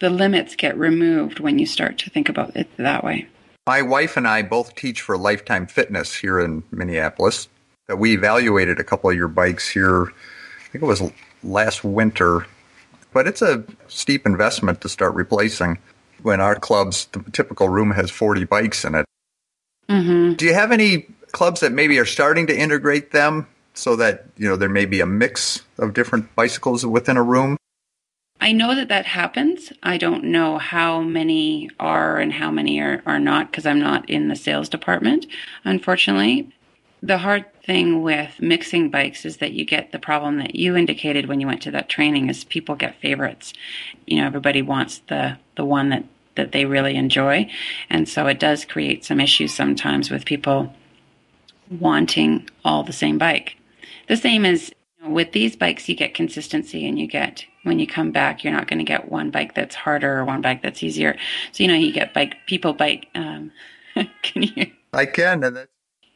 The 0.00 0.10
limits 0.10 0.56
get 0.56 0.76
removed 0.76 1.38
when 1.38 1.58
you 1.58 1.66
start 1.66 1.98
to 1.98 2.10
think 2.10 2.28
about 2.28 2.56
it 2.56 2.68
that 2.76 3.04
way. 3.04 3.28
My 3.66 3.82
wife 3.82 4.16
and 4.16 4.26
I 4.26 4.42
both 4.42 4.74
teach 4.74 5.00
for 5.00 5.16
Lifetime 5.16 5.66
Fitness 5.66 6.16
here 6.16 6.40
in 6.40 6.64
Minneapolis. 6.72 7.48
That 7.88 7.96
we 7.96 8.14
evaluated 8.14 8.80
a 8.80 8.84
couple 8.84 9.10
of 9.10 9.16
your 9.16 9.28
bikes 9.28 9.68
here. 9.68 10.06
I 10.06 10.68
think 10.70 10.82
it 10.82 10.86
was 10.86 11.02
last 11.42 11.84
winter, 11.84 12.46
but 13.12 13.26
it's 13.26 13.42
a 13.42 13.64
steep 13.88 14.26
investment 14.26 14.80
to 14.80 14.88
start 14.88 15.14
replacing. 15.14 15.78
When 16.22 16.40
our 16.40 16.54
clubs, 16.54 17.06
the 17.06 17.24
typical 17.32 17.68
room 17.68 17.90
has 17.90 18.10
40 18.10 18.44
bikes 18.44 18.84
in 18.84 18.94
it. 18.94 19.06
Mm-hmm. 19.88 20.34
Do 20.34 20.44
you 20.44 20.54
have 20.54 20.70
any 20.70 21.08
clubs 21.32 21.60
that 21.60 21.72
maybe 21.72 21.98
are 21.98 22.06
starting 22.06 22.46
to 22.46 22.56
integrate 22.56 23.10
them 23.10 23.48
so 23.74 23.96
that 23.96 24.26
you 24.36 24.48
know 24.48 24.56
there 24.56 24.68
may 24.68 24.84
be 24.84 25.00
a 25.00 25.06
mix 25.06 25.62
of 25.78 25.94
different 25.94 26.34
bicycles 26.36 26.86
within 26.86 27.16
a 27.16 27.22
room? 27.22 27.56
I 28.40 28.52
know 28.52 28.74
that 28.74 28.88
that 28.88 29.06
happens. 29.06 29.72
I 29.84 29.98
don't 29.98 30.24
know 30.24 30.58
how 30.58 31.00
many 31.00 31.70
are 31.78 32.18
and 32.18 32.32
how 32.32 32.50
many 32.50 32.80
are, 32.80 33.00
are 33.06 33.20
not 33.20 33.50
because 33.50 33.66
I'm 33.66 33.78
not 33.78 34.08
in 34.10 34.28
the 34.28 34.34
sales 34.36 34.68
department, 34.68 35.26
unfortunately. 35.64 36.52
The 37.04 37.18
hard 37.18 37.44
thing 37.64 38.02
with 38.02 38.40
mixing 38.40 38.88
bikes 38.88 39.24
is 39.24 39.38
that 39.38 39.52
you 39.52 39.64
get 39.64 39.90
the 39.90 39.98
problem 39.98 40.38
that 40.38 40.54
you 40.54 40.76
indicated 40.76 41.26
when 41.26 41.40
you 41.40 41.48
went 41.48 41.62
to 41.62 41.72
that 41.72 41.88
training 41.88 42.30
is 42.30 42.44
people 42.44 42.76
get 42.76 43.00
favorites. 43.00 43.52
You 44.06 44.20
know, 44.20 44.26
everybody 44.26 44.62
wants 44.62 44.98
the 45.08 45.38
the 45.56 45.64
one 45.64 45.88
that 45.88 46.04
that 46.36 46.52
they 46.52 46.64
really 46.64 46.94
enjoy, 46.94 47.50
and 47.90 48.08
so 48.08 48.26
it 48.28 48.38
does 48.38 48.64
create 48.64 49.04
some 49.04 49.20
issues 49.20 49.52
sometimes 49.52 50.10
with 50.10 50.24
people 50.24 50.72
wanting 51.70 52.48
all 52.64 52.84
the 52.84 52.92
same 52.92 53.18
bike. 53.18 53.56
The 54.08 54.16
same 54.16 54.44
as 54.44 54.70
you 54.70 55.08
know, 55.08 55.14
with 55.14 55.32
these 55.32 55.56
bikes, 55.56 55.88
you 55.88 55.96
get 55.96 56.14
consistency, 56.14 56.86
and 56.86 56.98
you 56.98 57.08
get 57.08 57.44
when 57.64 57.80
you 57.80 57.86
come 57.86 58.12
back, 58.12 58.44
you're 58.44 58.52
not 58.52 58.68
going 58.68 58.78
to 58.78 58.84
get 58.84 59.10
one 59.10 59.30
bike 59.30 59.54
that's 59.54 59.74
harder 59.74 60.18
or 60.18 60.24
one 60.24 60.40
bike 60.40 60.62
that's 60.62 60.84
easier. 60.84 61.16
So 61.50 61.64
you 61.64 61.68
know, 61.68 61.74
you 61.74 61.92
get 61.92 62.14
bike 62.14 62.36
people 62.46 62.74
bike. 62.74 63.08
Um, 63.16 63.50
can 64.22 64.44
you? 64.44 64.70
I 64.92 65.06
can, 65.06 65.42
and 65.42 65.56
that's 65.56 65.71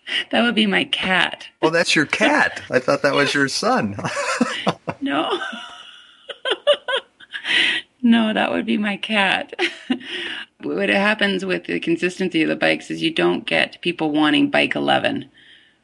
that 0.31 0.43
would 0.43 0.55
be 0.55 0.67
my 0.67 0.85
cat. 0.85 1.49
Oh, 1.63 1.71
that's 1.71 1.95
your 1.97 2.07
cat. 2.07 2.63
I 2.71 2.79
thought 2.79 3.03
that 3.03 3.15
was 3.15 3.35
your 3.35 3.49
son. 3.49 3.97
no. 5.01 5.39
no, 8.03 8.33
that 8.33 8.53
would 8.53 8.67
be 8.67 8.79
my 8.79 8.97
cat. 8.97 9.55
what 10.63 10.89
happens 10.89 11.45
with 11.45 11.65
the 11.65 11.81
consistency 11.81 12.43
of 12.43 12.49
the 12.49 12.57
bikes 12.57 12.91
is 12.91 13.03
you 13.03 13.11
don't 13.11 13.47
get 13.47 13.81
people 13.83 14.11
wanting 14.11 14.51
bike 14.51 14.75
11, 14.75 15.31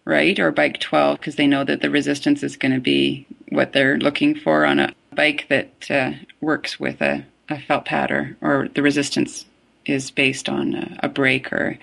right? 0.05 0.39
Or 0.39 0.51
bike 0.51 0.81
12 0.81 1.19
because 1.19 1.37
they 1.37 1.47
know 1.47 1.65
that 1.65 1.81
the 1.81 1.91
resistance 1.91 2.43
is 2.43 2.57
going 2.57 2.75
to 2.75 2.81
be 2.81 3.27
what 3.49 3.73
they're 3.73 3.99
looking 3.99 4.35
for 4.35 4.65
on 4.65 4.79
a 4.79 4.95
bike 5.15 5.47
that 5.49 5.91
uh, 5.91 6.13
works 6.41 6.81
with 6.81 7.01
a, 7.03 7.25
a 7.49 7.61
felt 7.61 7.85
pad 7.85 8.11
or, 8.11 8.37
or 8.41 8.69
the 8.75 8.83
resistance 8.83 9.45
is 9.85 10.11
based 10.11 10.49
on 10.49 10.75
a, 10.75 11.01
a 11.03 11.09
brake 11.09 11.53
or 11.53 11.79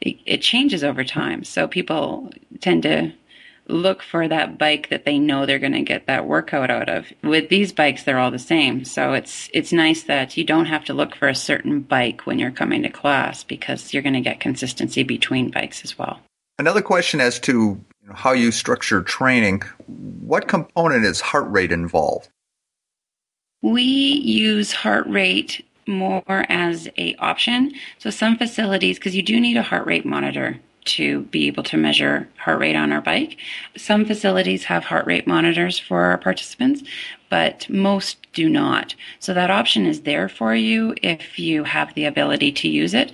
it, 0.00 0.18
it 0.26 0.42
changes 0.42 0.84
over 0.84 1.04
time. 1.04 1.44
So 1.44 1.68
people 1.68 2.32
tend 2.60 2.82
to 2.84 3.12
look 3.68 4.02
for 4.02 4.28
that 4.28 4.58
bike 4.58 4.88
that 4.90 5.04
they 5.04 5.18
know 5.18 5.44
they're 5.44 5.58
going 5.58 5.72
to 5.72 5.82
get 5.82 6.06
that 6.06 6.26
workout 6.26 6.70
out 6.70 6.88
of. 6.88 7.06
With 7.22 7.48
these 7.48 7.72
bikes, 7.72 8.04
they're 8.04 8.18
all 8.18 8.30
the 8.30 8.38
same. 8.38 8.84
So 8.84 9.12
it's 9.12 9.50
it's 9.52 9.72
nice 9.72 10.04
that 10.04 10.36
you 10.36 10.44
don't 10.44 10.66
have 10.66 10.84
to 10.86 10.94
look 10.94 11.16
for 11.16 11.28
a 11.28 11.34
certain 11.34 11.80
bike 11.80 12.26
when 12.26 12.38
you're 12.38 12.50
coming 12.50 12.82
to 12.82 12.90
class 12.90 13.42
because 13.44 13.92
you're 13.92 14.02
going 14.02 14.14
to 14.14 14.20
get 14.20 14.40
consistency 14.40 15.02
between 15.02 15.50
bikes 15.50 15.84
as 15.84 15.98
well. 15.98 16.20
Another 16.58 16.82
question 16.82 17.20
as 17.20 17.38
to 17.40 17.80
how 18.14 18.32
you 18.32 18.52
structure 18.52 19.02
training. 19.02 19.62
What 19.86 20.48
component 20.48 21.04
is 21.04 21.20
heart 21.20 21.50
rate 21.50 21.72
involved? 21.72 22.28
We 23.62 23.82
use 23.82 24.72
heart 24.72 25.06
rate 25.08 25.65
more 25.86 26.46
as 26.48 26.88
a 26.98 27.14
option. 27.16 27.72
So 27.98 28.10
some 28.10 28.36
facilities, 28.36 28.98
because 28.98 29.16
you 29.16 29.22
do 29.22 29.40
need 29.40 29.56
a 29.56 29.62
heart 29.62 29.86
rate 29.86 30.04
monitor 30.04 30.60
to 30.86 31.22
be 31.22 31.48
able 31.48 31.64
to 31.64 31.76
measure 31.76 32.28
heart 32.38 32.60
rate 32.60 32.76
on 32.76 32.92
our 32.92 33.00
bike. 33.00 33.36
Some 33.76 34.04
facilities 34.04 34.64
have 34.64 34.84
heart 34.84 35.06
rate 35.06 35.26
monitors 35.26 35.78
for 35.78 36.02
our 36.02 36.18
participants, 36.18 36.82
but 37.28 37.68
most 37.68 38.24
do 38.32 38.48
not. 38.48 38.94
So 39.18 39.34
that 39.34 39.50
option 39.50 39.84
is 39.84 40.02
there 40.02 40.28
for 40.28 40.54
you 40.54 40.94
if 41.02 41.38
you 41.38 41.64
have 41.64 41.92
the 41.94 42.04
ability 42.04 42.52
to 42.52 42.68
use 42.68 42.94
it. 42.94 43.12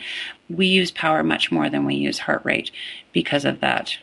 We 0.51 0.67
use 0.67 0.91
power 0.91 1.23
much 1.23 1.51
more 1.51 1.71
than 1.71 1.87
we 1.87 1.95
use 1.95 2.19
heart 2.19 2.45
rate 2.45 2.71
because 3.13 3.47
of 3.47 3.61
that. 3.61 3.97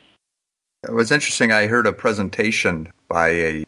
It 0.83 0.93
was 0.93 1.11
interesting. 1.11 1.51
I 1.51 1.67
heard 1.67 1.85
a 1.85 1.93
presentation 1.93 2.91
by 3.07 3.29
a 3.29 3.65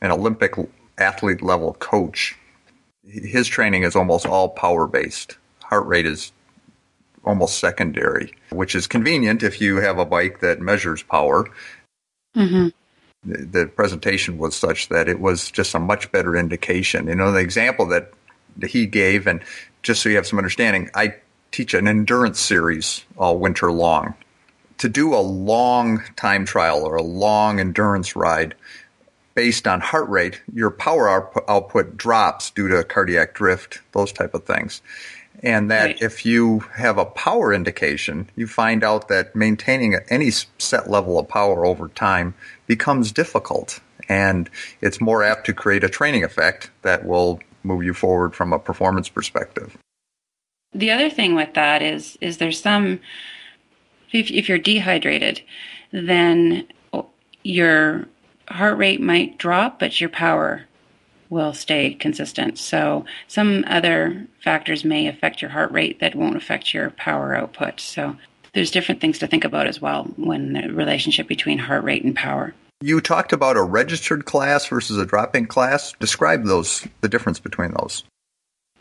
an 0.00 0.12
Olympic 0.12 0.54
athlete 0.98 1.42
level 1.42 1.74
coach 1.74 2.36
his 3.08 3.48
training 3.48 3.82
is 3.82 3.96
almost 3.96 4.26
all 4.26 4.48
power 4.48 4.86
based. 4.86 5.36
Heart 5.62 5.86
rate 5.86 6.06
is 6.06 6.32
almost 7.24 7.58
secondary, 7.58 8.32
which 8.50 8.74
is 8.74 8.86
convenient 8.86 9.42
if 9.42 9.60
you 9.60 9.76
have 9.76 9.98
a 9.98 10.04
bike 10.04 10.40
that 10.40 10.60
measures 10.60 11.02
power. 11.02 11.48
Mm-hmm. 12.36 12.68
The, 13.24 13.44
the 13.44 13.66
presentation 13.66 14.38
was 14.38 14.54
such 14.54 14.88
that 14.88 15.08
it 15.08 15.20
was 15.20 15.50
just 15.50 15.74
a 15.74 15.78
much 15.78 16.10
better 16.12 16.36
indication. 16.36 17.08
You 17.08 17.14
know, 17.14 17.32
the 17.32 17.40
example 17.40 17.86
that 17.86 18.12
he 18.66 18.86
gave, 18.86 19.26
and 19.26 19.42
just 19.82 20.02
so 20.02 20.08
you 20.08 20.16
have 20.16 20.26
some 20.26 20.38
understanding, 20.38 20.90
I 20.94 21.16
teach 21.50 21.74
an 21.74 21.88
endurance 21.88 22.40
series 22.40 23.04
all 23.16 23.38
winter 23.38 23.72
long. 23.72 24.14
To 24.78 24.88
do 24.88 25.14
a 25.14 25.18
long 25.18 26.04
time 26.16 26.44
trial 26.44 26.84
or 26.84 26.96
a 26.96 27.02
long 27.02 27.58
endurance 27.58 28.14
ride, 28.14 28.54
based 29.38 29.68
on 29.68 29.80
heart 29.80 30.08
rate, 30.08 30.42
your 30.52 30.68
power 30.68 31.30
output 31.48 31.96
drops 31.96 32.50
due 32.50 32.66
to 32.66 32.82
cardiac 32.82 33.34
drift, 33.34 33.78
those 33.92 34.10
type 34.10 34.34
of 34.34 34.42
things. 34.42 34.82
And 35.44 35.70
that 35.70 35.84
right. 35.84 36.02
if 36.02 36.26
you 36.26 36.58
have 36.74 36.98
a 36.98 37.04
power 37.04 37.54
indication, 37.54 38.28
you 38.34 38.48
find 38.48 38.82
out 38.82 39.06
that 39.06 39.36
maintaining 39.36 39.94
any 40.10 40.32
set 40.32 40.90
level 40.90 41.20
of 41.20 41.28
power 41.28 41.64
over 41.64 41.86
time 41.86 42.34
becomes 42.66 43.12
difficult. 43.12 43.78
And 44.08 44.50
it's 44.80 45.00
more 45.00 45.22
apt 45.22 45.46
to 45.46 45.52
create 45.52 45.84
a 45.84 45.88
training 45.88 46.24
effect 46.24 46.72
that 46.82 47.06
will 47.06 47.38
move 47.62 47.84
you 47.84 47.94
forward 47.94 48.34
from 48.34 48.52
a 48.52 48.58
performance 48.58 49.08
perspective. 49.08 49.78
The 50.72 50.90
other 50.90 51.10
thing 51.10 51.36
with 51.36 51.54
that 51.54 51.80
is 51.80 52.18
is 52.20 52.38
there's 52.38 52.60
some 52.60 52.98
if, 54.10 54.32
if 54.32 54.48
you're 54.48 54.58
dehydrated, 54.58 55.42
then 55.92 56.66
your 57.44 58.08
heart 58.50 58.78
rate 58.78 59.00
might 59.00 59.38
drop, 59.38 59.78
but 59.78 60.00
your 60.00 60.10
power 60.10 60.64
will 61.30 61.52
stay 61.52 61.94
consistent. 61.94 62.58
So 62.58 63.04
some 63.26 63.64
other 63.66 64.26
factors 64.42 64.84
may 64.84 65.06
affect 65.06 65.42
your 65.42 65.50
heart 65.50 65.70
rate 65.72 66.00
that 66.00 66.14
won't 66.14 66.36
affect 66.36 66.72
your 66.72 66.90
power 66.90 67.34
output. 67.34 67.80
So 67.80 68.16
there's 68.54 68.70
different 68.70 69.00
things 69.00 69.18
to 69.18 69.26
think 69.26 69.44
about 69.44 69.66
as 69.66 69.80
well 69.80 70.04
when 70.16 70.54
the 70.54 70.72
relationship 70.72 71.28
between 71.28 71.58
heart 71.58 71.84
rate 71.84 72.04
and 72.04 72.16
power. 72.16 72.54
You 72.80 73.00
talked 73.00 73.32
about 73.32 73.56
a 73.56 73.62
registered 73.62 74.24
class 74.24 74.66
versus 74.66 74.96
a 74.98 75.04
drop-in 75.04 75.46
class. 75.46 75.92
Describe 76.00 76.44
those 76.44 76.86
the 77.00 77.08
difference 77.08 77.40
between 77.40 77.72
those. 77.72 78.04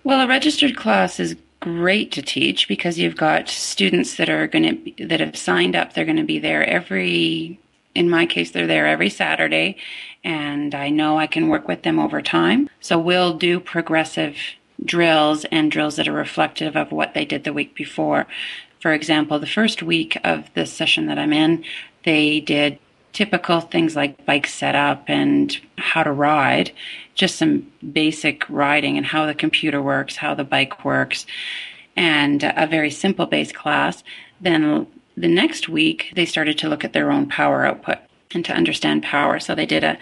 Well, 0.04 0.22
a 0.22 0.28
registered 0.28 0.78
class 0.78 1.20
is 1.20 1.36
great 1.60 2.12
to 2.14 2.22
teach 2.22 2.68
because 2.68 3.00
you've 3.00 3.18
got 3.18 3.50
students 3.50 4.16
that 4.18 4.30
are 4.30 4.48
going 4.48 4.94
to 4.96 5.08
that 5.08 5.20
have 5.20 5.36
signed 5.36 5.76
up. 5.76 5.94
They're 5.94 6.06
going 6.06 6.18
to 6.18 6.24
be 6.24 6.40
there 6.40 6.64
every 6.64 7.60
in 7.98 8.12
my 8.12 8.28
case, 8.28 8.52
they're 8.52 8.68
there 8.68 8.86
every 8.86 9.10
Saturday, 9.10 9.76
and 10.24 10.76
I 10.76 10.90
know 10.90 11.18
I 11.18 11.26
can 11.26 11.48
work 11.48 11.68
with 11.68 11.82
them 11.82 11.98
over 11.98 12.22
time. 12.22 12.70
So 12.80 13.00
we'll 13.00 13.34
do 13.34 13.60
progressive 13.60 14.38
drills 14.86 15.46
and 15.46 15.72
drills 15.72 15.96
that 15.96 16.08
are 16.08 16.14
reflective 16.14 16.76
of 16.76 16.92
what 16.92 17.16
they 17.16 17.26
did 17.26 17.44
the 17.44 17.54
week 17.54 17.74
before. 17.74 18.28
For 18.80 18.94
example, 18.94 19.40
the 19.40 19.48
first 19.48 19.82
week 19.82 20.16
of 20.24 20.54
this 20.54 20.72
session 20.72 21.08
that 21.08 21.18
I'm 21.18 21.34
in, 21.34 21.66
they 22.06 22.40
did 22.40 22.78
typical 23.14 23.62
things 23.62 23.96
like 23.96 24.24
bike 24.28 24.46
setup 24.46 25.06
and 25.08 25.58
how 25.80 26.04
to 26.04 26.12
ride, 26.12 26.72
just 27.16 27.38
some 27.38 27.72
basic 27.92 28.48
riding 28.48 28.96
and 28.96 29.08
how 29.08 29.26
the 29.26 29.34
computer 29.34 29.82
works, 29.82 30.18
how 30.18 30.36
the 30.36 30.44
bike 30.44 30.86
works, 30.86 31.26
and 31.96 32.44
a 32.44 32.68
very 32.68 32.92
simple 32.92 33.26
base 33.26 33.52
class. 33.52 34.04
Then 34.40 34.86
the 35.18 35.28
next 35.28 35.68
week, 35.68 36.14
they 36.16 36.26
started 36.26 36.58
to 36.60 36.70
look 36.70 36.86
at 36.86 36.94
their 36.94 37.12
own 37.12 37.28
power 37.28 37.66
output 37.66 37.98
and 38.34 38.46
to 38.46 38.54
understand 38.54 39.02
power. 39.04 39.40
So 39.40 39.56
they 39.56 39.66
did 39.66 39.84
a 39.84 39.98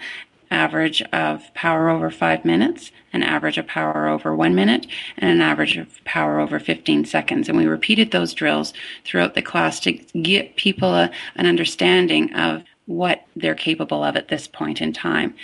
average 0.50 1.02
of 1.12 1.52
power 1.54 1.88
over 1.88 2.10
five 2.10 2.44
minutes, 2.44 2.92
an 3.12 3.22
average 3.22 3.58
of 3.58 3.66
power 3.66 4.06
over 4.06 4.34
one 4.34 4.54
minute, 4.54 4.86
and 5.16 5.30
an 5.30 5.40
average 5.40 5.76
of 5.76 6.04
power 6.04 6.38
over 6.38 6.60
15 6.60 7.04
seconds. 7.04 7.48
And 7.48 7.58
we 7.58 7.66
repeated 7.66 8.10
those 8.10 8.34
drills 8.34 8.72
throughout 9.04 9.34
the 9.34 9.42
class 9.42 9.80
to 9.80 9.92
get 9.92 10.56
people 10.56 10.94
a, 10.94 11.10
an 11.34 11.46
understanding 11.46 12.32
of 12.34 12.62
what 12.84 13.26
they're 13.34 13.56
capable 13.56 14.04
of 14.04 14.16
at 14.16 14.28
this 14.28 14.46
point 14.46 14.80
in 14.80 14.92
time. 14.92 15.34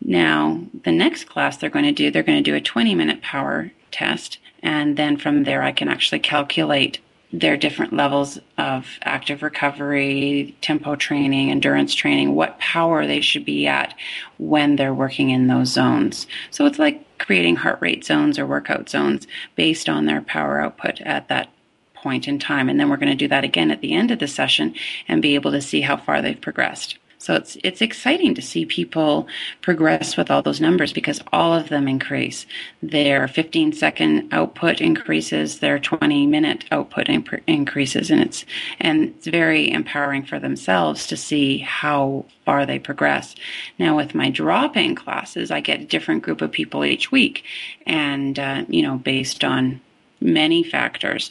Now, 0.00 0.60
the 0.84 0.92
next 0.92 1.24
class 1.24 1.56
they're 1.56 1.70
going 1.70 1.84
to 1.84 1.92
do, 1.92 2.10
they're 2.10 2.22
going 2.22 2.42
to 2.42 2.50
do 2.50 2.56
a 2.56 2.60
20 2.60 2.94
minute 2.94 3.22
power 3.22 3.72
test. 3.90 4.38
And 4.62 4.96
then 4.96 5.16
from 5.16 5.44
there, 5.44 5.62
I 5.62 5.72
can 5.72 5.88
actually 5.88 6.20
calculate 6.20 7.00
their 7.32 7.56
different 7.56 7.92
levels 7.94 8.38
of 8.58 8.86
active 9.02 9.42
recovery, 9.42 10.54
tempo 10.60 10.94
training, 10.96 11.50
endurance 11.50 11.94
training, 11.94 12.34
what 12.34 12.58
power 12.58 13.06
they 13.06 13.20
should 13.20 13.44
be 13.44 13.66
at 13.66 13.94
when 14.38 14.76
they're 14.76 14.92
working 14.92 15.30
in 15.30 15.46
those 15.46 15.68
zones. 15.68 16.26
So 16.50 16.66
it's 16.66 16.78
like 16.78 17.18
creating 17.18 17.56
heart 17.56 17.78
rate 17.80 18.04
zones 18.04 18.38
or 18.38 18.46
workout 18.46 18.88
zones 18.88 19.26
based 19.56 19.88
on 19.88 20.04
their 20.04 20.20
power 20.20 20.60
output 20.60 21.00
at 21.00 21.28
that 21.28 21.48
point 21.94 22.28
in 22.28 22.38
time. 22.38 22.68
And 22.68 22.78
then 22.78 22.90
we're 22.90 22.96
going 22.96 23.12
to 23.12 23.14
do 23.14 23.28
that 23.28 23.44
again 23.44 23.70
at 23.70 23.80
the 23.80 23.92
end 23.92 24.10
of 24.10 24.18
the 24.18 24.28
session 24.28 24.74
and 25.08 25.22
be 25.22 25.34
able 25.34 25.52
to 25.52 25.62
see 25.62 25.80
how 25.80 25.96
far 25.96 26.20
they've 26.20 26.40
progressed. 26.40 26.98
So 27.22 27.34
it's 27.34 27.56
it's 27.62 27.80
exciting 27.80 28.34
to 28.34 28.42
see 28.42 28.66
people 28.66 29.28
progress 29.60 30.16
with 30.16 30.28
all 30.28 30.42
those 30.42 30.60
numbers 30.60 30.92
because 30.92 31.22
all 31.32 31.54
of 31.54 31.68
them 31.68 31.86
increase. 31.86 32.46
Their 32.82 33.28
15 33.28 33.74
second 33.74 34.28
output 34.32 34.80
increases, 34.80 35.60
their 35.60 35.78
20 35.78 36.26
minute 36.26 36.64
output 36.72 37.08
imp- 37.08 37.42
increases, 37.46 38.10
and 38.10 38.20
it's 38.20 38.44
and 38.80 39.04
it's 39.04 39.28
very 39.28 39.70
empowering 39.70 40.24
for 40.24 40.40
themselves 40.40 41.06
to 41.06 41.16
see 41.16 41.58
how 41.58 42.24
far 42.44 42.66
they 42.66 42.80
progress. 42.80 43.36
Now 43.78 43.96
with 43.96 44.16
my 44.16 44.28
drop 44.28 44.76
in 44.76 44.96
classes, 44.96 45.52
I 45.52 45.60
get 45.60 45.80
a 45.80 45.84
different 45.84 46.24
group 46.24 46.42
of 46.42 46.50
people 46.50 46.84
each 46.84 47.12
week, 47.12 47.44
and 47.86 48.36
uh, 48.36 48.64
you 48.68 48.82
know 48.82 48.98
based 48.98 49.44
on 49.44 49.80
many 50.20 50.64
factors. 50.64 51.30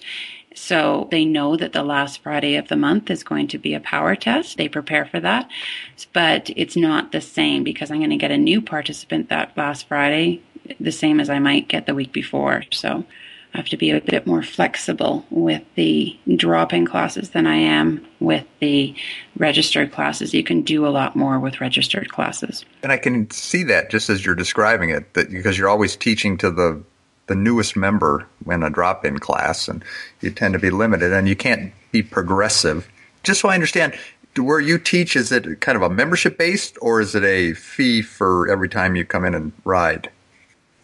So 0.53 1.07
they 1.11 1.25
know 1.25 1.55
that 1.55 1.73
the 1.73 1.83
last 1.83 2.21
Friday 2.21 2.55
of 2.55 2.67
the 2.67 2.75
month 2.75 3.09
is 3.09 3.23
going 3.23 3.47
to 3.49 3.57
be 3.57 3.73
a 3.73 3.79
power 3.79 4.15
test. 4.15 4.57
They 4.57 4.67
prepare 4.67 5.05
for 5.05 5.19
that. 5.19 5.49
But 6.13 6.49
it's 6.55 6.75
not 6.75 7.11
the 7.11 7.21
same 7.21 7.63
because 7.63 7.89
I'm 7.89 7.99
going 7.99 8.09
to 8.09 8.17
get 8.17 8.31
a 8.31 8.37
new 8.37 8.61
participant 8.61 9.29
that 9.29 9.55
last 9.55 9.87
Friday, 9.87 10.41
the 10.79 10.91
same 10.91 11.19
as 11.19 11.29
I 11.29 11.39
might 11.39 11.67
get 11.67 11.85
the 11.85 11.95
week 11.95 12.11
before. 12.11 12.63
So 12.71 13.05
I 13.53 13.57
have 13.57 13.69
to 13.69 13.77
be 13.77 13.91
a 13.91 13.99
bit 13.99 14.25
more 14.25 14.43
flexible 14.43 15.25
with 15.29 15.63
the 15.75 16.17
drop 16.35 16.73
in 16.73 16.85
classes 16.85 17.31
than 17.31 17.47
I 17.47 17.55
am 17.55 18.05
with 18.19 18.45
the 18.59 18.95
registered 19.37 19.91
classes. 19.91 20.33
You 20.33 20.43
can 20.43 20.61
do 20.61 20.87
a 20.87 20.89
lot 20.89 21.15
more 21.17 21.37
with 21.39 21.59
registered 21.59 22.11
classes. 22.11 22.63
And 22.83 22.91
I 22.91 22.97
can 22.97 23.29
see 23.29 23.63
that 23.63 23.89
just 23.89 24.09
as 24.09 24.25
you're 24.25 24.35
describing 24.35 24.89
it, 24.89 25.13
that 25.15 25.29
because 25.29 25.57
you're 25.57 25.69
always 25.69 25.97
teaching 25.97 26.37
to 26.37 26.49
the 26.49 26.81
the 27.31 27.35
newest 27.35 27.77
member 27.77 28.27
in 28.45 28.61
a 28.61 28.69
drop 28.69 29.05
in 29.05 29.17
class, 29.17 29.69
and 29.69 29.85
you 30.19 30.29
tend 30.29 30.51
to 30.53 30.59
be 30.59 30.69
limited 30.69 31.13
and 31.13 31.29
you 31.29 31.35
can't 31.35 31.71
be 31.93 32.03
progressive. 32.03 32.89
Just 33.23 33.39
so 33.39 33.47
I 33.47 33.53
understand, 33.53 33.97
where 34.37 34.59
you 34.59 34.77
teach, 34.77 35.15
is 35.15 35.31
it 35.31 35.61
kind 35.61 35.77
of 35.77 35.81
a 35.81 35.89
membership 35.89 36.37
based 36.37 36.77
or 36.81 36.99
is 36.99 37.15
it 37.15 37.23
a 37.23 37.53
fee 37.53 38.01
for 38.01 38.51
every 38.51 38.67
time 38.67 38.97
you 38.97 39.05
come 39.05 39.23
in 39.23 39.33
and 39.33 39.53
ride? 39.63 40.11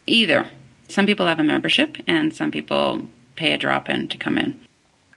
Either. 0.06 0.48
Some 0.88 1.06
people 1.06 1.26
have 1.26 1.40
a 1.42 1.44
membership 1.44 1.98
and 2.08 2.34
some 2.34 2.50
people 2.50 3.02
pay 3.36 3.52
a 3.52 3.58
drop 3.58 3.90
in 3.90 4.08
to 4.08 4.18
come 4.18 4.38
in. 4.38 4.58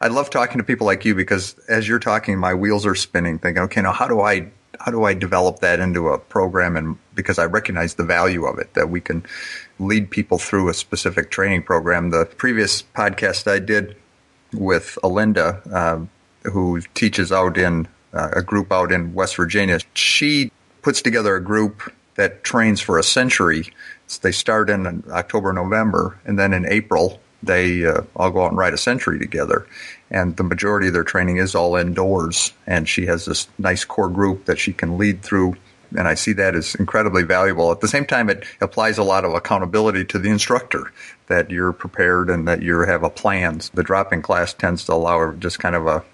I 0.00 0.08
love 0.08 0.30
talking 0.30 0.58
to 0.58 0.64
people 0.64 0.84
like 0.84 1.04
you 1.04 1.14
because 1.14 1.56
as 1.68 1.86
you're 1.86 2.00
talking, 2.00 2.38
my 2.38 2.54
wheels 2.54 2.84
are 2.86 2.96
spinning, 2.96 3.38
thinking, 3.38 3.62
okay, 3.64 3.82
now 3.82 3.92
how 3.92 4.08
do 4.08 4.20
I 4.20 4.50
how 4.80 4.90
do 4.90 5.04
I 5.04 5.14
develop 5.14 5.60
that 5.60 5.78
into 5.78 6.08
a 6.08 6.18
program? 6.18 6.76
And 6.76 6.96
because 7.14 7.38
I 7.38 7.44
recognize 7.44 7.94
the 7.94 8.04
value 8.04 8.46
of 8.46 8.58
it, 8.58 8.72
that 8.74 8.88
we 8.88 9.00
can 9.00 9.24
lead 9.78 10.10
people 10.10 10.38
through 10.38 10.68
a 10.70 10.74
specific 10.74 11.30
training 11.30 11.62
program. 11.64 12.10
The 12.10 12.24
previous 12.24 12.82
podcast 12.82 13.50
I 13.50 13.58
did 13.58 13.96
with 14.54 14.98
Alinda, 15.04 15.60
uh, 15.72 16.50
who 16.50 16.80
teaches 16.94 17.30
out 17.30 17.58
in 17.58 17.88
uh, 18.14 18.30
a 18.32 18.42
group 18.42 18.72
out 18.72 18.90
in 18.90 19.12
West 19.12 19.36
Virginia, 19.36 19.80
she 19.94 20.50
puts 20.82 21.02
together 21.02 21.36
a 21.36 21.44
group 21.44 21.92
that 22.14 22.42
trains 22.42 22.80
for 22.80 22.98
a 22.98 23.02
century. 23.02 23.66
They 24.22 24.32
start 24.32 24.70
in 24.70 25.04
October, 25.10 25.52
November, 25.52 26.18
and 26.24 26.38
then 26.38 26.52
in 26.52 26.66
April 26.66 27.20
they 27.42 27.86
uh, 27.86 28.02
all 28.16 28.30
go 28.30 28.44
out 28.44 28.50
and 28.50 28.58
ride 28.58 28.74
a 28.74 28.78
century 28.78 29.18
together. 29.18 29.66
And 30.10 30.36
the 30.36 30.42
majority 30.42 30.88
of 30.88 30.92
their 30.92 31.04
training 31.04 31.36
is 31.36 31.54
all 31.54 31.76
indoors. 31.76 32.52
And 32.66 32.88
she 32.88 33.06
has 33.06 33.24
this 33.24 33.48
nice 33.58 33.84
core 33.84 34.08
group 34.08 34.46
that 34.46 34.58
she 34.58 34.72
can 34.72 34.98
lead 34.98 35.22
through. 35.22 35.56
And 35.96 36.06
I 36.06 36.14
see 36.14 36.32
that 36.34 36.54
as 36.54 36.74
incredibly 36.74 37.22
valuable. 37.22 37.70
At 37.72 37.80
the 37.80 37.88
same 37.88 38.06
time, 38.06 38.30
it 38.30 38.44
applies 38.60 38.98
a 38.98 39.02
lot 39.02 39.24
of 39.24 39.34
accountability 39.34 40.04
to 40.06 40.18
the 40.18 40.28
instructor 40.28 40.92
that 41.28 41.50
you're 41.50 41.72
prepared 41.72 42.30
and 42.30 42.46
that 42.46 42.62
you 42.62 42.80
have 42.80 43.02
a 43.02 43.10
plan. 43.10 43.60
The 43.74 43.82
drop-in 43.82 44.22
class 44.22 44.54
tends 44.54 44.84
to 44.84 44.92
allow 44.92 45.32
just 45.32 45.58
kind 45.58 45.74
of 45.74 45.86
a 45.86 46.04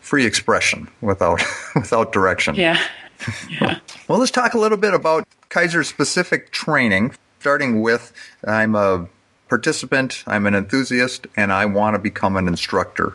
free 0.00 0.24
expression 0.24 0.88
without 1.00 1.42
without 1.74 2.12
direction. 2.12 2.54
Yeah. 2.54 2.80
yeah. 3.60 3.80
well, 4.06 4.18
let's 4.18 4.30
talk 4.30 4.54
a 4.54 4.58
little 4.58 4.78
bit 4.78 4.94
about 4.94 5.26
Keiser 5.50 5.84
specific 5.84 6.50
training. 6.50 7.14
Starting 7.40 7.82
with, 7.82 8.12
I'm 8.44 8.74
a 8.74 9.08
participant, 9.48 10.22
I'm 10.26 10.46
an 10.46 10.54
enthusiast, 10.54 11.26
and 11.36 11.52
I 11.52 11.66
want 11.66 11.94
to 11.94 11.98
become 11.98 12.36
an 12.36 12.48
instructor. 12.48 13.14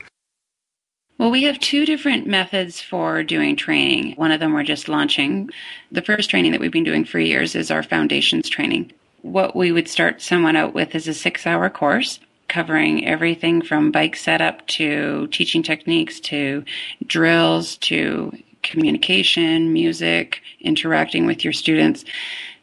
Well, 1.20 1.32
we 1.32 1.44
have 1.44 1.60
two 1.60 1.86
different 1.86 2.28
methods 2.28 2.82
for 2.82 3.24
doing 3.24 3.56
training. 3.56 4.16
One 4.16 4.32
of 4.32 4.40
them 4.40 4.54
we're 4.54 4.64
just 4.64 4.90
launching. 4.90 5.50
The 5.92 6.02
first 6.02 6.30
training 6.30 6.52
that 6.52 6.60
we've 6.60 6.72
been 6.72 6.84
doing 6.84 7.06
for 7.06 7.20
years 7.20 7.56
is 7.56 7.70
our 7.70 7.84
foundations 7.84 8.50
training. 8.50 8.92
What 9.22 9.56
we 9.56 9.72
would 9.72 9.88
start 9.88 10.22
someone 10.22 10.56
out 10.56 10.74
with 10.74 10.96
is 10.96 11.08
a 11.08 11.14
six 11.14 11.48
hour 11.48 11.70
course 11.70 12.20
covering 12.50 13.08
everything 13.08 13.62
from 13.62 13.92
bike 13.92 14.16
setup 14.16 14.66
to 14.68 15.28
teaching 15.28 15.64
techniques 15.64 16.20
to 16.20 16.64
drills 17.06 17.78
to 17.78 18.32
communication, 18.64 19.72
music, 19.72 20.42
interacting 20.62 21.26
with 21.26 21.44
your 21.44 21.54
students. 21.54 22.06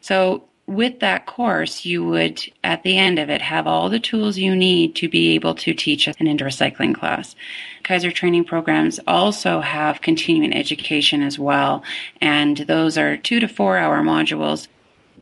So 0.01 0.43
with 0.67 0.99
that 0.99 1.25
course, 1.25 1.85
you 1.85 2.03
would, 2.05 2.41
at 2.63 2.83
the 2.83 2.97
end 2.97 3.19
of 3.19 3.29
it, 3.29 3.41
have 3.41 3.67
all 3.67 3.89
the 3.89 3.99
tools 3.99 4.37
you 4.37 4.55
need 4.55 4.95
to 4.95 5.09
be 5.09 5.35
able 5.35 5.55
to 5.55 5.73
teach 5.73 6.07
an 6.07 6.27
indoor 6.27 6.49
cycling 6.49 6.93
class. 6.93 7.35
Keiser 7.83 8.13
training 8.13 8.45
programs 8.45 8.99
also 9.07 9.59
have 9.59 10.01
continuing 10.01 10.53
education 10.53 11.21
as 11.21 11.37
well, 11.37 11.83
and 12.21 12.57
those 12.57 12.97
are 12.97 13.17
two 13.17 13.39
to 13.39 13.47
four 13.47 13.77
hour 13.77 14.01
modules 14.01 14.67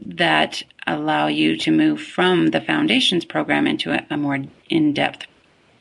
that 0.06 0.64
allow 0.88 1.28
you 1.28 1.58
to 1.58 1.72
move 1.72 2.02
from 2.02 2.48
the 2.48 2.62
foundations 2.62 3.26
program 3.26 3.68
into 3.68 3.92
a, 3.92 4.06
a 4.10 4.18
more 4.18 4.40
in 4.70 4.94
depth 4.94 5.26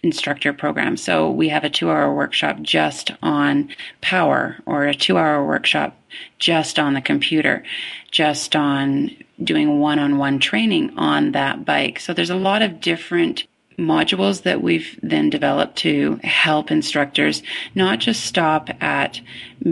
instructor 0.03 0.53
program. 0.53 0.97
So 0.97 1.31
we 1.31 1.49
have 1.49 1.65
a 1.65 1.71
two 1.71 1.91
hour 1.91 2.13
workshop 2.15 2.61
just 2.63 3.11
on 3.23 3.71
power 4.01 4.57
or 4.67 4.85
a 4.85 4.95
two 4.95 5.19
hour 5.19 5.45
workshop 5.45 5.97
just 6.39 6.79
on 6.79 6.95
the 6.95 7.01
computer, 7.01 7.65
just 8.11 8.55
on 8.57 9.11
doing 9.43 9.81
one 9.81 9.99
on 9.99 10.19
one 10.19 10.39
training 10.39 10.97
on 10.99 11.33
that 11.33 11.65
bike. 11.65 12.01
So 12.01 12.13
there's 12.13 12.31
a 12.31 12.37
lot 12.37 12.63
of 12.63 12.81
different 12.81 13.47
modules 13.79 14.43
that 14.43 14.63
we've 14.63 14.99
then 15.03 15.31
developed 15.31 15.77
to 15.77 16.19
help 16.25 16.71
instructors 16.71 17.43
not 17.75 18.01
just 18.01 18.25
stop 18.25 18.71
at 18.83 19.21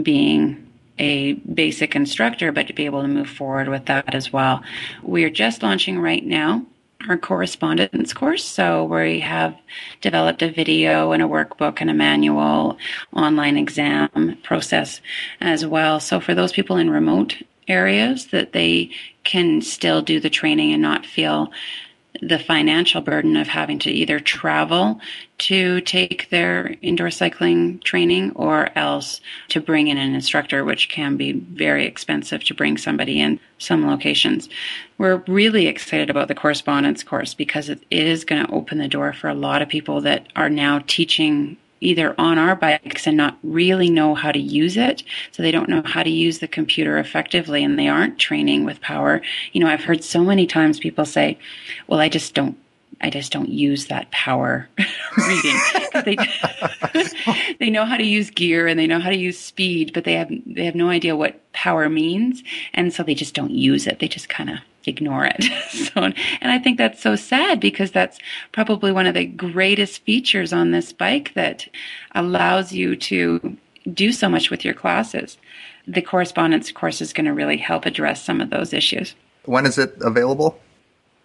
being 0.01 0.63
a 0.99 1.33
basic 1.33 1.95
instructor, 1.95 2.51
but 2.51 2.67
to 2.67 2.73
be 2.73 2.85
able 2.85 3.01
to 3.01 3.07
move 3.07 3.29
forward 3.29 3.67
with 3.67 3.85
that 3.85 4.15
as 4.15 4.31
well. 4.33 4.63
We 5.03 5.25
are 5.25 5.29
just 5.29 5.61
launching 5.61 5.99
right 5.99 6.25
now 6.25 6.65
our 7.07 7.17
correspondence 7.17 8.13
course. 8.13 8.43
So 8.43 8.83
we 8.83 9.19
have 9.19 9.57
developed 10.01 10.41
a 10.41 10.51
video 10.51 11.11
and 11.11 11.21
a 11.21 11.27
workbook 11.27 11.79
and 11.79 11.89
a 11.89 11.93
manual 11.93 12.77
online 13.13 13.57
exam 13.57 14.37
process 14.43 15.01
as 15.39 15.65
well. 15.65 15.99
So 15.99 16.19
for 16.19 16.33
those 16.33 16.51
people 16.51 16.77
in 16.77 16.89
remote 16.89 17.35
areas 17.67 18.27
that 18.27 18.53
they 18.53 18.89
can 19.23 19.61
still 19.61 20.01
do 20.01 20.19
the 20.19 20.29
training 20.29 20.73
and 20.73 20.81
not 20.81 21.05
feel 21.05 21.51
the 22.21 22.39
financial 22.39 23.01
burden 23.01 23.37
of 23.37 23.47
having 23.47 23.79
to 23.79 23.91
either 23.91 24.19
travel 24.19 24.99
to 25.37 25.81
take 25.81 26.29
their 26.29 26.75
indoor 26.81 27.11
cycling 27.11 27.79
training 27.79 28.31
or 28.35 28.69
else 28.75 29.21
to 29.49 29.61
bring 29.61 29.87
in 29.87 29.97
an 29.97 30.15
instructor, 30.15 30.65
which 30.65 30.89
can 30.89 31.17
be 31.17 31.33
very 31.33 31.85
expensive 31.85 32.43
to 32.43 32.53
bring 32.53 32.77
somebody 32.77 33.19
in 33.19 33.39
some 33.59 33.85
locations. 33.85 34.49
We're 34.97 35.23
really 35.27 35.67
excited 35.67 36.09
about 36.09 36.27
the 36.27 36.35
correspondence 36.35 37.03
course 37.03 37.33
because 37.33 37.69
it 37.69 37.83
is 37.91 38.25
going 38.25 38.45
to 38.45 38.51
open 38.51 38.79
the 38.79 38.87
door 38.87 39.13
for 39.13 39.27
a 39.27 39.35
lot 39.35 39.61
of 39.61 39.69
people 39.69 40.01
that 40.01 40.27
are 40.35 40.49
now 40.49 40.83
teaching 40.87 41.57
either 41.79 42.15
on 42.17 42.37
our 42.37 42.55
bikes 42.55 43.07
and 43.07 43.17
not 43.17 43.37
really 43.43 43.89
know 43.89 44.15
how 44.15 44.31
to 44.31 44.39
use 44.39 44.77
it. 44.77 45.03
So 45.31 45.43
they 45.43 45.51
don't 45.51 45.69
know 45.69 45.81
how 45.83 46.03
to 46.03 46.09
use 46.09 46.39
the 46.39 46.47
computer 46.47 46.97
effectively 46.97 47.63
and 47.63 47.77
they 47.77 47.87
aren't 47.87 48.19
training 48.19 48.65
with 48.65 48.81
power. 48.81 49.21
You 49.53 49.61
know, 49.61 49.67
I've 49.67 49.83
heard 49.83 50.03
so 50.03 50.23
many 50.23 50.47
times 50.47 50.79
people 50.79 51.05
say, 51.05 51.37
well, 51.87 51.99
I 51.99 52.09
just 52.09 52.33
don't 52.33 52.57
I 52.99 53.09
just 53.09 53.31
don't 53.31 53.49
use 53.49 53.87
that 53.87 54.09
power 54.11 54.67
reading. 55.17 55.59
they 56.03 56.17
they 57.59 57.69
know 57.69 57.85
how 57.85 57.97
to 57.97 58.03
use 58.03 58.31
gear 58.31 58.67
and 58.67 58.79
they 58.79 58.87
know 58.87 58.99
how 58.99 59.09
to 59.09 59.17
use 59.17 59.39
speed, 59.39 59.93
but 59.93 60.03
they 60.03 60.13
have 60.13 60.31
they 60.45 60.65
have 60.65 60.75
no 60.75 60.89
idea 60.89 61.15
what 61.15 61.39
power 61.53 61.89
means, 61.89 62.43
and 62.73 62.91
so 62.91 63.03
they 63.03 63.13
just 63.13 63.35
don't 63.35 63.51
use 63.51 63.85
it. 63.85 63.99
They 63.99 64.07
just 64.07 64.29
kind 64.29 64.49
of 64.49 64.57
ignore 64.87 65.25
it. 65.25 65.43
so, 65.69 66.03
and 66.03 66.15
I 66.41 66.59
think 66.59 66.77
that's 66.77 67.01
so 67.01 67.15
sad 67.15 67.59
because 67.59 67.91
that's 67.91 68.17
probably 68.51 68.91
one 68.91 69.05
of 69.05 69.13
the 69.13 69.25
greatest 69.25 70.03
features 70.03 70.53
on 70.53 70.71
this 70.71 70.93
bike 70.93 71.33
that 71.35 71.67
allows 72.15 72.71
you 72.71 72.95
to 72.95 73.57
do 73.93 74.11
so 74.11 74.29
much 74.29 74.49
with 74.49 74.65
your 74.65 74.73
classes. 74.73 75.37
The 75.87 76.01
correspondence 76.01 76.71
course 76.71 77.01
is 77.01 77.13
going 77.13 77.25
to 77.25 77.33
really 77.33 77.57
help 77.57 77.85
address 77.85 78.23
some 78.23 78.41
of 78.41 78.49
those 78.49 78.73
issues. 78.73 79.15
When 79.45 79.65
is 79.65 79.77
it 79.77 79.95
available? 80.01 80.59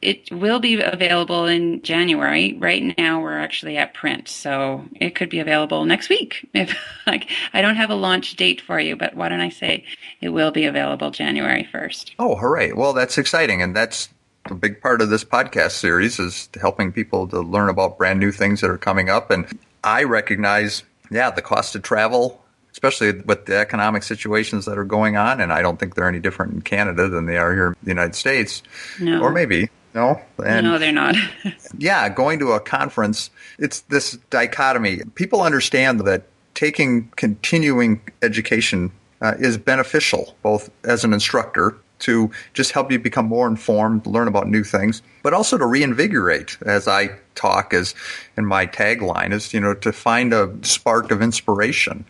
It 0.02 0.32
will 0.32 0.58
be 0.58 0.80
available 0.82 1.46
in 1.46 1.80
January. 1.82 2.54
Right 2.54 2.94
now, 2.98 3.20
we're 3.20 3.38
actually 3.38 3.76
at 3.76 3.94
print, 3.94 4.28
so 4.28 4.84
it 4.96 5.14
could 5.14 5.30
be 5.30 5.38
available 5.38 5.84
next 5.84 6.08
week. 6.08 6.48
If 6.54 6.76
like, 7.06 7.30
I 7.52 7.62
don't 7.62 7.76
have 7.76 7.90
a 7.90 7.94
launch 7.94 8.36
date 8.36 8.60
for 8.60 8.78
you, 8.78 8.96
but 8.96 9.14
why 9.14 9.28
don't 9.28 9.40
I 9.40 9.48
say 9.48 9.84
it 10.20 10.30
will 10.30 10.50
be 10.50 10.64
available 10.64 11.10
January 11.10 11.68
first? 11.70 12.14
Oh, 12.18 12.36
hooray! 12.36 12.72
Well, 12.72 12.92
that's 12.92 13.16
exciting, 13.16 13.62
and 13.62 13.74
that's 13.74 14.08
a 14.46 14.54
big 14.54 14.80
part 14.80 15.00
of 15.00 15.08
this 15.08 15.24
podcast 15.24 15.72
series 15.72 16.18
is 16.18 16.48
helping 16.60 16.92
people 16.92 17.28
to 17.28 17.40
learn 17.40 17.68
about 17.68 17.96
brand 17.96 18.18
new 18.18 18.32
things 18.32 18.60
that 18.60 18.70
are 18.70 18.78
coming 18.78 19.08
up. 19.08 19.30
And 19.30 19.58
I 19.84 20.04
recognize, 20.04 20.82
yeah, 21.10 21.30
the 21.30 21.42
cost 21.42 21.76
of 21.76 21.82
travel, 21.82 22.42
especially 22.72 23.12
with 23.20 23.46
the 23.46 23.56
economic 23.56 24.02
situations 24.02 24.64
that 24.64 24.78
are 24.78 24.84
going 24.84 25.16
on, 25.16 25.40
and 25.40 25.52
I 25.52 25.62
don't 25.62 25.78
think 25.78 25.94
they're 25.94 26.08
any 26.08 26.20
different 26.20 26.54
in 26.54 26.62
Canada 26.62 27.08
than 27.08 27.26
they 27.26 27.36
are 27.36 27.54
here 27.54 27.68
in 27.68 27.76
the 27.82 27.90
United 27.90 28.14
States. 28.14 28.62
No. 28.98 29.22
Or 29.22 29.30
maybe 29.30 29.70
no, 29.94 30.20
and 30.44 30.66
no, 30.66 30.78
they're 30.78 30.92
not. 30.92 31.16
yeah, 31.78 32.08
going 32.08 32.38
to 32.38 32.52
a 32.52 32.60
conference, 32.60 33.30
it's 33.58 33.80
this 33.82 34.12
dichotomy. 34.30 35.00
People 35.14 35.42
understand 35.42 36.00
that 36.00 36.24
taking 36.54 37.08
continuing 37.16 38.00
education 38.22 38.90
uh, 39.20 39.34
is 39.38 39.56
beneficial, 39.56 40.34
both 40.42 40.70
as 40.84 41.04
an 41.04 41.12
instructor 41.12 41.76
to 42.00 42.30
just 42.52 42.72
help 42.72 42.90
you 42.90 42.98
become 42.98 43.26
more 43.26 43.46
informed, 43.46 44.06
learn 44.06 44.28
about 44.28 44.48
new 44.48 44.64
things, 44.64 45.02
but 45.22 45.32
also 45.32 45.56
to 45.56 45.64
reinvigorate. 45.64 46.58
As 46.62 46.88
I 46.88 47.10
talk, 47.34 47.72
as 47.72 47.94
in 48.36 48.44
my 48.44 48.66
tagline 48.66 49.32
is, 49.32 49.54
you 49.54 49.60
know, 49.60 49.74
to 49.74 49.92
find 49.92 50.32
a 50.32 50.52
spark 50.62 51.10
of 51.10 51.22
inspiration. 51.22 52.04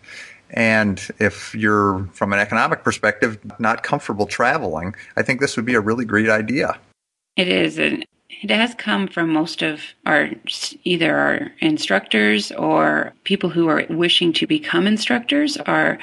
And 0.49 1.01
if 1.19 1.55
you're, 1.55 2.07
from 2.13 2.33
an 2.33 2.39
economic 2.39 2.83
perspective, 2.83 3.39
not 3.59 3.83
comfortable 3.83 4.25
traveling, 4.25 4.95
I 5.15 5.23
think 5.23 5.39
this 5.39 5.55
would 5.55 5.65
be 5.65 5.75
a 5.75 5.79
really 5.79 6.05
great 6.05 6.29
idea. 6.29 6.79
It 7.35 7.47
is. 7.47 7.79
And 7.79 8.05
it 8.41 8.49
has 8.49 8.75
come 8.75 9.07
from 9.07 9.29
most 9.31 9.61
of 9.61 9.81
our 10.05 10.29
either 10.83 11.15
our 11.15 11.51
instructors 11.59 12.51
or 12.51 13.13
people 13.23 13.49
who 13.49 13.67
are 13.69 13.85
wishing 13.89 14.33
to 14.33 14.47
become 14.47 14.85
instructors 14.85 15.57
are 15.57 15.97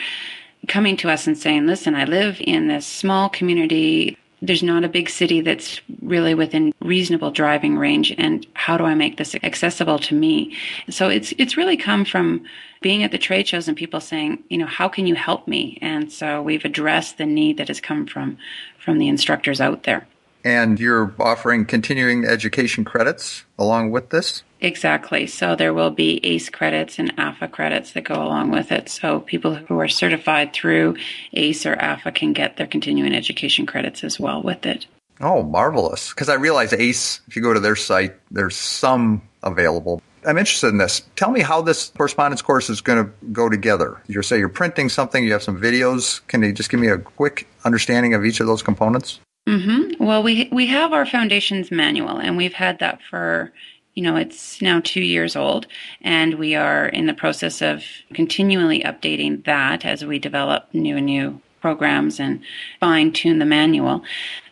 coming 0.69 0.97
to 0.99 1.11
us 1.11 1.27
and 1.27 1.37
saying, 1.37 1.67
listen, 1.67 1.95
I 1.95 2.05
live 2.05 2.41
in 2.41 2.69
this 2.69 2.87
small 2.87 3.29
community. 3.29 4.17
There's 4.43 4.63
not 4.63 4.85
a 4.85 4.89
big 4.89 5.11
city 5.11 5.43
that's 5.43 5.81
really 6.01 6.35
within 6.35 6.73
reasonable 6.81 7.31
driving 7.31 7.77
range. 7.77 8.15
And 8.17 8.47
how 8.55 8.79
do 8.79 8.85
I 8.85 8.95
make 8.95 9.19
this 9.19 9.35
accessible 9.43 9.99
to 10.01 10.15
me? 10.15 10.57
So 10.89 11.09
it's, 11.09 11.33
it's 11.37 11.57
really 11.57 11.77
come 11.77 12.05
from 12.05 12.45
being 12.81 13.03
at 13.03 13.11
the 13.11 13.19
trade 13.19 13.49
shows 13.49 13.69
and 13.69 13.77
people 13.77 14.01
saying, 14.01 14.43
you 14.49 14.57
know, 14.57 14.67
how 14.67 14.89
can 14.89 15.07
you 15.07 15.15
help 15.15 15.47
me? 15.47 15.79
And 15.83 16.11
so 16.11 16.41
we've 16.41 16.65
addressed 16.65 17.19
the 17.19 17.27
need 17.27 17.59
that 17.59 17.69
has 17.69 17.81
come 17.81 18.07
from, 18.07 18.39
from 18.79 18.99
the 18.99 19.09
instructors 19.09 19.61
out 19.61 19.83
there. 19.83 20.07
And 20.45 20.81
you're 20.81 21.15
offering 21.19 21.65
continuing 21.67 22.25
education 22.25 22.85
credits 22.85 23.45
along 23.59 23.91
with 23.91 24.11
this? 24.11 24.43
Exactly. 24.61 25.27
So 25.27 25.57
there 25.57 25.73
will 25.73 25.91
be 25.91 26.25
ACE 26.25 26.51
credits 26.51 26.99
and 26.99 27.13
AFA 27.19 27.49
credits 27.49 27.93
that 27.93 28.05
go 28.05 28.15
along 28.15 28.51
with 28.51 28.73
it. 28.73 28.89
So 28.89 29.21
people 29.21 29.55
who 29.55 29.79
are 29.81 29.89
certified 29.89 30.53
through 30.53 30.97
ACE 31.33 31.65
or 31.67 31.75
AFA 31.75 32.13
can 32.13 32.33
get 32.33 32.57
their 32.57 32.67
continuing 32.67 33.15
education 33.15 33.67
credits 33.67 34.05
as 34.05 34.21
well 34.21 34.43
with 34.43 34.67
it. 34.67 34.87
Oh, 35.21 35.43
marvelous. 35.43 36.11
Because 36.11 36.29
I 36.29 36.35
realize 36.35 36.73
ACE, 36.73 37.21
if 37.29 37.37
you 37.37 37.43
go 37.43 37.53
to 37.53 37.61
their 37.61 37.77
site, 37.77 38.15
there's 38.31 38.57
some 38.57 39.23
available. 39.43 40.03
I'm 40.27 40.37
interested 40.37 40.69
in 40.69 40.79
this. 40.79 41.03
Tell 41.17 41.31
me 41.31 41.41
how 41.41 41.63
this 41.63 41.93
correspondence 41.97 42.43
course 42.43 42.69
is 42.69 42.81
going 42.83 43.05
to 43.05 43.11
go 43.33 43.49
together. 43.49 44.03
You 44.07 44.21
say 44.23 44.39
you're 44.39 44.51
printing 44.51 44.89
something, 44.91 45.25
you 45.25 45.33
have 45.33 45.43
some 45.43 45.61
videos. 45.61 46.27
Can 46.27 46.43
you 46.43 46.53
just 46.53 46.71
give 46.71 46.81
me 46.81 46.89
a 46.89 46.99
quick 46.99 47.49
understanding 47.65 48.13
of 48.13 48.25
each 48.25 48.41
of 48.41 48.47
those 48.47 48.63
components? 48.63 49.21
Mm-hmm. 49.51 50.05
Well, 50.05 50.23
we 50.23 50.49
we 50.53 50.67
have 50.67 50.93
our 50.93 51.05
foundations 51.05 51.73
manual, 51.73 52.19
and 52.19 52.37
we've 52.37 52.55
had 52.55 52.79
that 52.79 53.01
for 53.03 53.53
you 53.95 54.03
know 54.05 54.15
it's 54.15 54.63
now 54.63 54.81
two 54.81 55.03
years 55.03 55.35
old, 55.35 55.67
and 56.01 56.35
we 56.35 56.55
are 56.55 56.87
in 56.87 57.07
the 57.07 57.15
process 57.15 57.61
of 57.61 57.83
continually 58.15 58.81
updating 58.83 59.45
that 59.47 59.85
as 59.85 60.05
we 60.05 60.21
develop 60.21 60.73
new 60.73 60.97
and 60.97 61.07
new 61.07 61.41
programs 61.61 62.21
and 62.21 62.41
fine 62.79 63.13
tune 63.13 63.41
the 63.41 63.45
manual. 63.45 64.05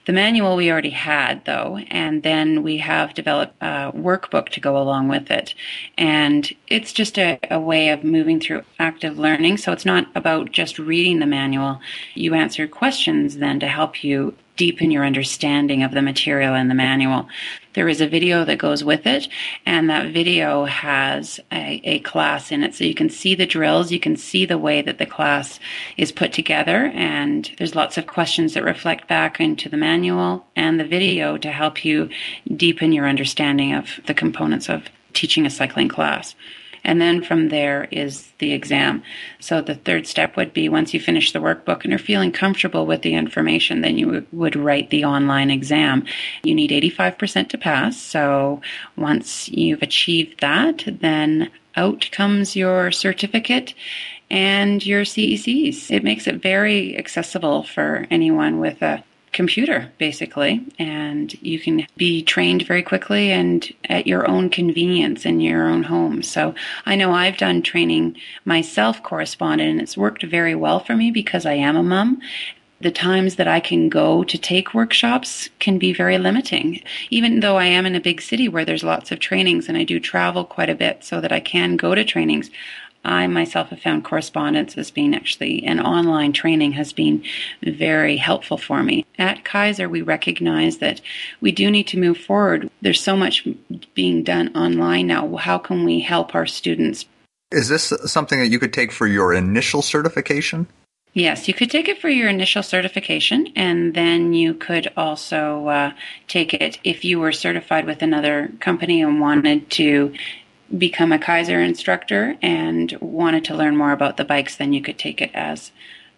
The 0.07 0.15
manual 0.15 0.57
we 0.57 0.71
already 0.73 0.91
had, 0.91 1.45
though, 1.45 1.79
and 1.89 2.23
then 2.23 2.63
we 2.63 2.79
have 2.79 3.13
developed 3.13 3.55
a 3.61 3.93
workbook 3.95 4.49
to 4.51 4.61
go 4.61 4.79
along 4.79 5.09
with 5.09 5.31
it. 5.31 5.55
And 5.99 6.51
it's 6.67 6.95
just 6.95 7.19
a, 7.19 7.39
a, 7.51 7.61
way 7.61 7.91
of 7.91 8.05
moving 8.05 8.41
through 8.41 8.63
active 8.79 9.19
learning. 9.19 9.59
So 9.59 9.71
it's 9.71 9.85
not 9.85 10.07
about 10.15 10.51
just 10.51 10.79
reading 10.79 11.19
the 11.19 11.27
manual. 11.27 11.81
You 12.15 12.33
answer 12.33 12.67
questions 12.67 13.37
then 13.37 13.61
to 13.61 13.69
help 13.69 14.03
you 14.03 14.35
deepen 14.59 14.91
your 14.91 15.07
understanding 15.07 15.83
of 15.83 15.93
the 15.93 16.03
material 16.03 16.55
in 16.55 16.69
the 16.69 16.75
manual. 16.75 17.29
There 17.75 17.89
is 17.89 18.01
a 18.01 18.09
video 18.09 18.45
that 18.45 18.59
goes 18.59 18.83
with 18.83 19.07
it, 19.07 19.29
and 19.65 19.89
that 19.89 20.13
video 20.13 20.65
has 20.65 21.39
a, 21.53 21.81
a, 21.85 22.01
class 22.01 22.51
in 22.51 22.65
it. 22.65 22.75
So 22.75 22.83
you 22.83 22.95
can 22.95 23.09
see 23.09 23.37
the 23.37 23.47
drills, 23.47 23.93
you 23.93 24.01
can 24.01 24.17
see 24.17 24.45
the 24.45 24.59
way 24.59 24.83
that 24.83 24.99
the 24.99 25.07
class 25.07 25.61
is 25.97 26.11
put 26.11 26.33
together, 26.33 26.91
and 26.93 27.51
there's 27.57 27.77
lots 27.77 27.97
of 27.97 28.09
questions 28.09 28.55
that 28.55 28.65
reflect 28.65 29.07
back 29.09 29.41
into 29.41 29.69
the 29.69 29.77
manual 29.77 30.45
and 30.57 30.79
the 30.79 30.85
video 30.85 31.39
to 31.39 31.53
help 31.53 31.85
you 31.85 32.11
deepen 32.55 32.93
your 32.93 33.09
understanding 33.09 33.73
of 33.73 34.01
the 34.07 34.15
components 34.15 34.69
of 34.69 34.89
teaching 35.15 35.47
a 35.47 35.51
cycling 35.51 35.89
class. 35.89 36.35
And 36.85 37.01
then 37.01 37.23
from 37.23 37.49
there 37.49 37.89
is 37.91 38.31
the 38.39 38.53
exam. 38.53 39.03
So 39.41 39.61
the 39.61 39.75
third 39.75 40.07
step 40.07 40.37
would 40.37 40.53
be 40.53 40.69
once 40.69 40.95
you 40.95 41.01
finish 41.01 41.33
the 41.33 41.41
workbook 41.41 41.85
and 41.85 41.93
are 41.93 41.99
feeling 41.99 42.33
comfortable 42.33 42.87
with 42.87 43.03
the 43.03 43.15
information, 43.15 43.81
then 43.81 43.99
you 43.99 44.27
would 44.33 44.57
write 44.57 44.91
the 44.91 45.05
online 45.05 45.51
exam. 45.51 46.05
You 46.43 46.55
need 46.55 46.71
85% 46.71 47.49
to 47.51 47.59
pass. 47.59 48.01
So 48.01 48.61
once 48.97 49.49
you've 49.49 49.83
achieved 49.83 50.41
that, 50.41 50.85
then 50.87 51.51
out 51.77 52.09
comes 52.13 52.57
your 52.57 52.91
certificate 52.91 53.75
and 54.31 54.85
your 54.85 55.03
CECs. 55.03 55.91
It 55.91 56.05
makes 56.05 56.27
it 56.27 56.43
very 56.43 56.97
accessible 56.99 57.63
for 57.63 58.07
anyone 58.11 58.59
with 58.59 58.83
a 58.83 59.05
computer 59.39 59.89
basically 59.99 60.67
and 60.81 61.33
you 61.41 61.61
can 61.61 61.87
be 61.97 62.25
trained 62.25 62.67
very 62.67 62.83
quickly 62.83 63.31
and 63.31 63.73
at 63.89 64.05
your 64.05 64.29
own 64.29 64.51
convenience 64.51 65.25
in 65.25 65.39
your 65.39 65.69
own 65.69 65.85
home 65.85 66.25
so 66.25 66.53
i 66.87 66.97
know 66.97 67.13
i've 67.13 67.37
done 67.37 67.63
training 67.63 68.17
myself 68.45 69.01
correspondent 69.05 69.71
and 69.71 69.81
it's 69.81 69.97
worked 69.97 70.25
very 70.25 70.57
well 70.57 70.81
for 70.81 70.97
me 70.97 71.13
because 71.13 71.47
i 71.47 71.53
am 71.53 71.77
a 71.77 71.83
mom 71.85 72.21
the 72.81 72.91
times 72.93 73.37
that 73.37 73.49
I 73.49 73.59
can 73.59 73.89
go 73.89 74.23
to 74.23 74.39
take 74.39 74.73
workshops 74.73 75.49
can 75.59 75.79
be 75.79 75.93
very 75.93 76.17
limiting. 76.17 76.81
Even 77.11 77.41
though 77.41 77.57
I 77.57 77.65
am 77.65 77.87
in 77.87 77.97
a 77.97 78.01
big 78.01 78.21
city 78.23 78.49
where 78.49 78.65
there's 78.65 78.85
lots 78.85 79.11
of 79.11 79.19
trainings 79.19 79.69
and 79.69 79.77
I 79.77 79.83
do 79.83 79.99
travel 79.99 80.45
quite 80.45 80.71
a 80.71 80.77
bit 80.77 81.03
so 81.03 81.21
that 81.21 81.33
I 81.33 81.41
can 81.41 81.77
go 81.77 81.97
to 81.97 82.05
trainings, 82.05 82.51
I 83.05 83.27
myself 83.27 83.69
have 83.69 83.81
found 83.81 84.05
correspondence 84.05 84.77
as 84.77 84.91
being 84.91 85.15
actually 85.15 85.65
an 85.65 85.81
online 85.81 86.33
training 86.33 86.73
has 86.73 86.93
been 86.93 87.23
very 87.63 88.17
helpful 88.17 88.59
for 88.59 88.83
me. 88.83 89.07
At 89.19 89.45
Keiser, 89.45 89.89
we 89.89 90.03
recognize 90.03 90.79
that 90.79 91.01
we 91.41 91.53
do 91.53 91.71
need 91.71 91.87
to 91.89 91.99
move 91.99 92.19
forward. 92.19 92.71
There's 92.83 93.01
so 93.01 93.17
much 93.17 93.47
being 93.95 94.23
done 94.25 94.57
online 94.57 95.07
now. 95.07 95.37
How 95.37 95.59
can 95.59 95.85
we 95.85 96.01
help 96.01 96.35
our 96.35 96.47
students? 96.47 97.07
Is 97.51 97.69
this 97.69 97.93
something 98.05 98.39
that 98.41 98.49
you 98.49 98.59
could 98.59 98.73
take 98.73 98.93
for 98.93 99.07
your 99.07 99.33
initial 99.33 99.81
certification? 99.81 100.67
Yes, 101.15 101.49
you 101.49 101.55
could 101.55 101.71
take 101.71 101.89
it 101.89 102.01
for 102.01 102.09
your 102.09 102.29
initial 102.29 102.63
certification, 102.63 103.49
and 103.57 103.95
then 103.95 104.35
you 104.35 104.55
could 104.55 104.93
also 104.97 105.67
uh, 105.67 105.93
take 106.29 106.53
it 106.55 106.79
if 106.85 107.05
you 107.05 107.19
were 107.19 107.33
certified 107.33 107.87
with 107.87 108.03
another 108.03 108.53
company 108.61 109.03
and 109.03 109.21
wanted 109.21 109.71
to 109.71 110.13
become 110.77 111.13
a 111.13 111.19
Keiser 111.19 111.65
instructor 111.65 112.37
and 112.43 112.97
wanted 113.01 113.45
to 113.47 113.55
learn 113.55 113.77
more 113.77 113.93
about 113.93 114.17
the 114.17 114.25
bikes, 114.25 114.57
then 114.57 114.73
you 114.73 114.83
could 114.83 114.99
take 114.99 115.23
it 115.23 115.31
as 115.35 115.73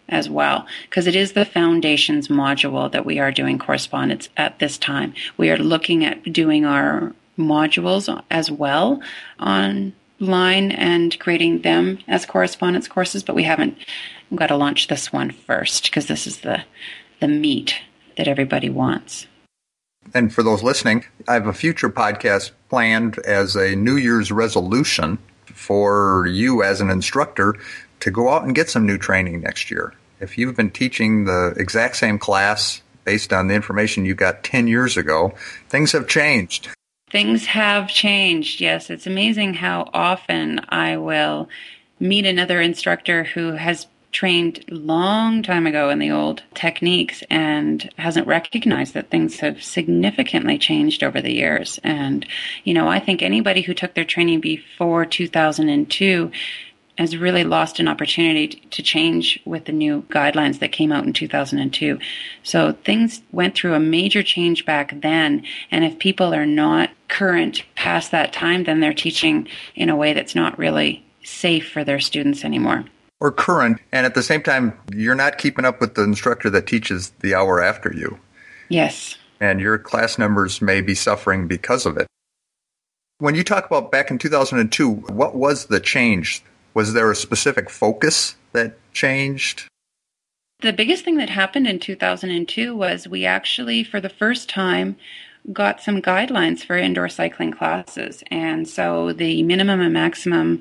as 0.09 0.29
well 0.29 0.67
because 0.89 1.07
it 1.07 1.15
is 1.15 1.31
the 1.31 1.45
foundations 1.45 2.27
module 2.27 2.91
that 2.91 3.05
we 3.05 3.17
are 3.17 3.31
doing 3.31 3.57
correspondence 3.57 4.27
at 4.35 4.59
this 4.59 4.77
time. 4.77 5.13
We 5.37 5.49
are 5.49 5.57
looking 5.57 6.03
at 6.03 6.33
doing 6.33 6.65
our 6.65 7.13
modules 7.37 8.23
as 8.29 8.51
well 8.51 9.01
online 9.39 9.93
and 10.71 11.17
creating 11.19 11.61
them 11.61 11.99
as 12.07 12.25
correspondence 12.25 12.87
courses, 12.87 13.23
but 13.23 13.35
we 13.35 13.43
haven't 13.43 13.77
got 14.35 14.47
to 14.47 14.57
launch 14.57 14.87
this 14.87 15.11
one 15.11 15.31
first 15.31 15.85
because 15.85 16.07
this 16.07 16.27
is 16.27 16.41
the 16.41 16.63
the 17.19 17.27
meat 17.27 17.75
that 18.17 18.27
everybody 18.27 18.69
wants. 18.69 19.27
And 20.13 20.33
for 20.33 20.43
those 20.43 20.63
listening, 20.63 21.05
I 21.27 21.33
have 21.33 21.47
a 21.47 21.53
future 21.53 21.89
podcast 21.89 22.51
planned 22.69 23.19
as 23.19 23.55
a 23.55 23.75
New 23.75 23.95
Year's 23.95 24.31
resolution 24.31 25.17
for 25.45 26.27
you 26.27 26.63
as 26.63 26.81
an 26.81 26.89
instructor 26.89 27.55
to 28.01 28.11
go 28.11 28.29
out 28.29 28.43
and 28.43 28.55
get 28.55 28.69
some 28.69 28.85
new 28.85 28.97
training 28.97 29.41
next 29.41 29.71
year. 29.71 29.93
If 30.19 30.37
you've 30.37 30.55
been 30.55 30.71
teaching 30.71 31.25
the 31.25 31.53
exact 31.57 31.95
same 31.95 32.19
class 32.19 32.81
based 33.05 33.33
on 33.33 33.47
the 33.47 33.55
information 33.55 34.05
you 34.05 34.13
got 34.13 34.43
10 34.43 34.67
years 34.67 34.97
ago, 34.97 35.33
things 35.69 35.91
have 35.93 36.07
changed. 36.07 36.69
Things 37.09 37.45
have 37.47 37.89
changed, 37.89 38.61
yes. 38.61 38.89
It's 38.89 39.07
amazing 39.07 39.55
how 39.55 39.89
often 39.93 40.61
I 40.69 40.97
will 40.97 41.49
meet 41.99 42.25
another 42.25 42.61
instructor 42.61 43.23
who 43.23 43.53
has 43.53 43.87
trained 44.11 44.63
long 44.69 45.41
time 45.41 45.65
ago 45.65 45.89
in 45.89 45.99
the 45.99 46.11
old 46.11 46.43
techniques 46.53 47.23
and 47.29 47.89
hasn't 47.97 48.27
recognized 48.27 48.93
that 48.93 49.09
things 49.09 49.39
have 49.39 49.63
significantly 49.63 50.57
changed 50.57 51.03
over 51.03 51.21
the 51.21 51.33
years. 51.33 51.79
And, 51.83 52.25
you 52.63 52.73
know, 52.73 52.87
I 52.87 52.99
think 52.99 53.21
anybody 53.21 53.61
who 53.61 53.73
took 53.73 53.93
their 53.93 54.05
training 54.05 54.41
before 54.41 55.05
2002 55.05 56.31
has 56.97 57.17
really 57.17 57.43
lost 57.43 57.79
an 57.79 57.87
opportunity 57.87 58.47
to 58.69 58.83
change 58.83 59.39
with 59.45 59.65
the 59.65 59.71
new 59.71 60.03
guidelines 60.03 60.59
that 60.59 60.71
came 60.71 60.91
out 60.91 61.05
in 61.05 61.13
2002. 61.13 61.97
So 62.43 62.73
things 62.83 63.21
went 63.31 63.55
through 63.55 63.73
a 63.73 63.79
major 63.79 64.21
change 64.21 64.65
back 64.65 64.99
then. 65.01 65.43
And 65.71 65.85
if 65.85 65.99
people 65.99 66.33
are 66.33 66.45
not 66.45 66.91
current 67.07 67.63
past 67.75 68.11
that 68.11 68.33
time, 68.33 68.65
then 68.65 68.81
they're 68.81 68.93
teaching 68.93 69.47
in 69.73 69.89
a 69.89 69.95
way 69.95 70.13
that's 70.13 70.35
not 70.35 70.59
really 70.59 71.03
safe 71.23 71.71
for 71.71 71.83
their 71.83 71.99
students 71.99 72.43
anymore 72.43 72.85
or 73.21 73.31
current, 73.31 73.79
and 73.91 74.05
at 74.05 74.15
the 74.15 74.23
same 74.23 74.41
time, 74.41 74.77
you're 74.91 75.15
not 75.15 75.37
keeping 75.37 75.63
up 75.63 75.79
with 75.79 75.93
the 75.93 76.03
instructor 76.03 76.49
that 76.49 76.65
teaches 76.65 77.11
the 77.19 77.35
hour 77.35 77.61
after 77.61 77.93
you. 77.95 78.19
Yes. 78.67 79.15
And 79.39 79.61
your 79.61 79.77
class 79.77 80.17
numbers 80.17 80.61
may 80.61 80.81
be 80.81 80.95
suffering 80.95 81.47
because 81.47 81.85
of 81.85 81.97
it. 81.97 82.07
When 83.19 83.35
you 83.35 83.43
talk 83.43 83.67
about 83.67 83.91
back 83.91 84.09
in 84.09 84.17
2002, 84.17 84.89
what 84.89 85.35
was 85.35 85.67
the 85.67 85.79
change? 85.79 86.43
Was 86.73 86.93
there 86.93 87.11
a 87.11 87.15
specific 87.15 87.69
focus 87.69 88.35
that 88.53 88.77
changed? 88.91 89.67
The 90.61 90.73
biggest 90.73 91.05
thing 91.05 91.17
that 91.17 91.29
happened 91.29 91.67
in 91.67 91.79
2002 91.79 92.75
was 92.75 93.07
we 93.07 93.25
actually, 93.25 93.83
for 93.83 94.01
the 94.01 94.09
first 94.09 94.49
time, 94.49 94.95
got 95.51 95.81
some 95.81 96.01
guidelines 96.01 96.63
for 96.63 96.77
indoor 96.77 97.09
cycling 97.09 97.51
classes. 97.51 98.23
And 98.31 98.67
so 98.67 99.13
the 99.13 99.43
minimum 99.43 99.81
and 99.81 99.93
maximum 99.93 100.59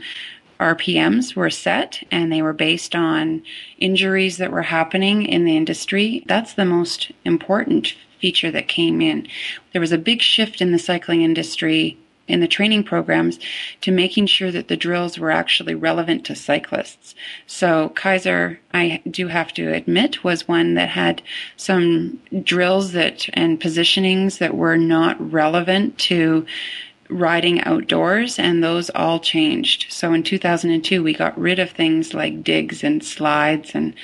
RPMs 0.61 1.35
were 1.35 1.51
set 1.51 2.03
and 2.11 2.31
they 2.31 2.42
were 2.42 2.53
based 2.53 2.94
on 2.94 3.42
injuries 3.79 4.37
that 4.37 4.53
were 4.53 4.62
happening 4.62 5.25
in 5.25 5.44
the 5.44 5.57
industry. 5.57 6.23
That's 6.27 6.55
the 6.55 6.64
most 6.64 7.11
important 7.25 7.94
feature 8.20 8.51
that 8.51 8.68
came 8.68 9.01
in. 9.01 9.27
There 9.73 9.81
was 9.81 9.92
a 9.92 9.99
big 9.99 10.20
shift 10.20 10.61
in 10.61 10.73
the 10.73 10.79
cycling 10.79 11.23
industry 11.23 11.96
in 12.31 12.40
the 12.40 12.49
training 12.49 12.85
programs 12.85 13.38
to 13.81 13.90
making 13.90 14.27
sure 14.27 14.53
that 14.53 14.68
the 14.68 14.77
drills 14.77 15.18
were 15.18 15.31
actually 15.31 15.75
relevant 15.75 16.25
to 16.27 16.35
cyclists. 16.35 17.14
So 17.46 17.90
Keiser, 17.96 18.59
I 18.73 19.03
do 19.11 19.27
have 19.29 19.53
to 19.55 19.73
admit, 19.73 20.23
was 20.23 20.46
one 20.46 20.75
that 20.75 20.90
had 20.90 21.23
some 21.57 22.20
drills 22.42 22.92
that 22.92 23.29
and 23.33 23.61
positionings 23.61 24.38
that 24.38 24.55
were 24.55 24.77
not 24.77 25.33
relevant 25.33 25.99
to 25.99 26.46
riding 27.11 27.62
outdoors, 27.62 28.38
and 28.38 28.62
those 28.62 28.90
all 28.90 29.20
changed. 29.20 29.87
So 29.90 30.12
in 30.12 30.23
2002, 30.23 31.03
we 31.03 31.12
got 31.12 31.38
rid 31.38 31.59
of 31.59 31.70
things 31.70 32.14
like 32.14 32.42
digs 32.42 32.83
and 32.85 33.05
slides 33.05 33.73
and 33.75 33.94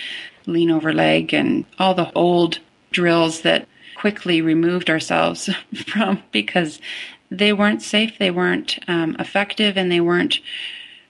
lean 0.47 0.71
over 0.71 0.93
leg 0.93 1.35
and 1.35 1.65
all 1.79 1.95
the 1.95 2.13
old 2.15 2.59
drills 2.93 3.43
that 3.43 3.67
quickly 3.97 4.41
removed 4.41 4.91
ourselves 4.91 5.49
from 5.87 6.23
because 6.33 6.81
they 7.31 7.53
weren't 7.53 7.83
safe, 7.83 8.19
they 8.19 8.31
weren't 8.31 8.79
um, 8.89 9.17
effective, 9.19 9.77
and 9.77 9.91
they 9.91 10.01
weren't 10.01 10.41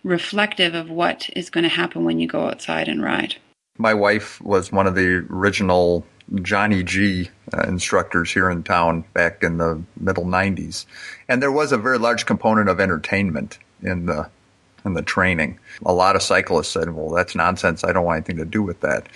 reflective 0.03 0.75
of 0.75 0.89
what 0.89 1.29
is 1.37 1.51
going 1.51 1.65
to 1.65 1.69
happen 1.69 2.05
when 2.05 2.19
you 2.19 2.27
go 2.27 2.47
outside 2.47 2.89
and 2.89 3.03
ride. 3.03 3.37
My 3.79 3.93
wife 3.93 4.41
was 4.41 4.73
one 4.73 4.87
of 4.87 4.95
the 4.95 5.27
original 5.29 6.07
Johnny 6.43 6.83
G 6.83 7.31
uh, 7.53 7.63
instructors 7.63 8.33
here 8.33 8.51
in 8.51 8.63
town 8.63 9.05
back 9.13 9.43
in 9.43 9.59
the 9.59 9.83
middle 9.99 10.25
90s. 10.25 10.87
And 11.29 11.43
there 11.43 11.53
was 11.53 11.73
a 11.73 11.79
very 11.79 11.99
large 11.99 12.27
component 12.27 12.69
of 12.69 12.81
entertainment 12.81 13.59
in 13.83 14.07
the 14.07 14.29
in 14.85 14.95
the 14.95 15.03
training. 15.03 15.59
A 15.85 15.93
lot 15.93 16.15
of 16.15 16.23
cyclists 16.23 16.69
said, 16.69 16.95
"Well, 16.95 17.11
that's 17.11 17.35
nonsense. 17.35 17.83
I 17.83 17.93
don't 17.93 18.05
want 18.05 18.19
anything 18.19 18.37
to 18.37 18.45
do 18.45 18.63
with 18.63 18.81
that." 18.81 19.09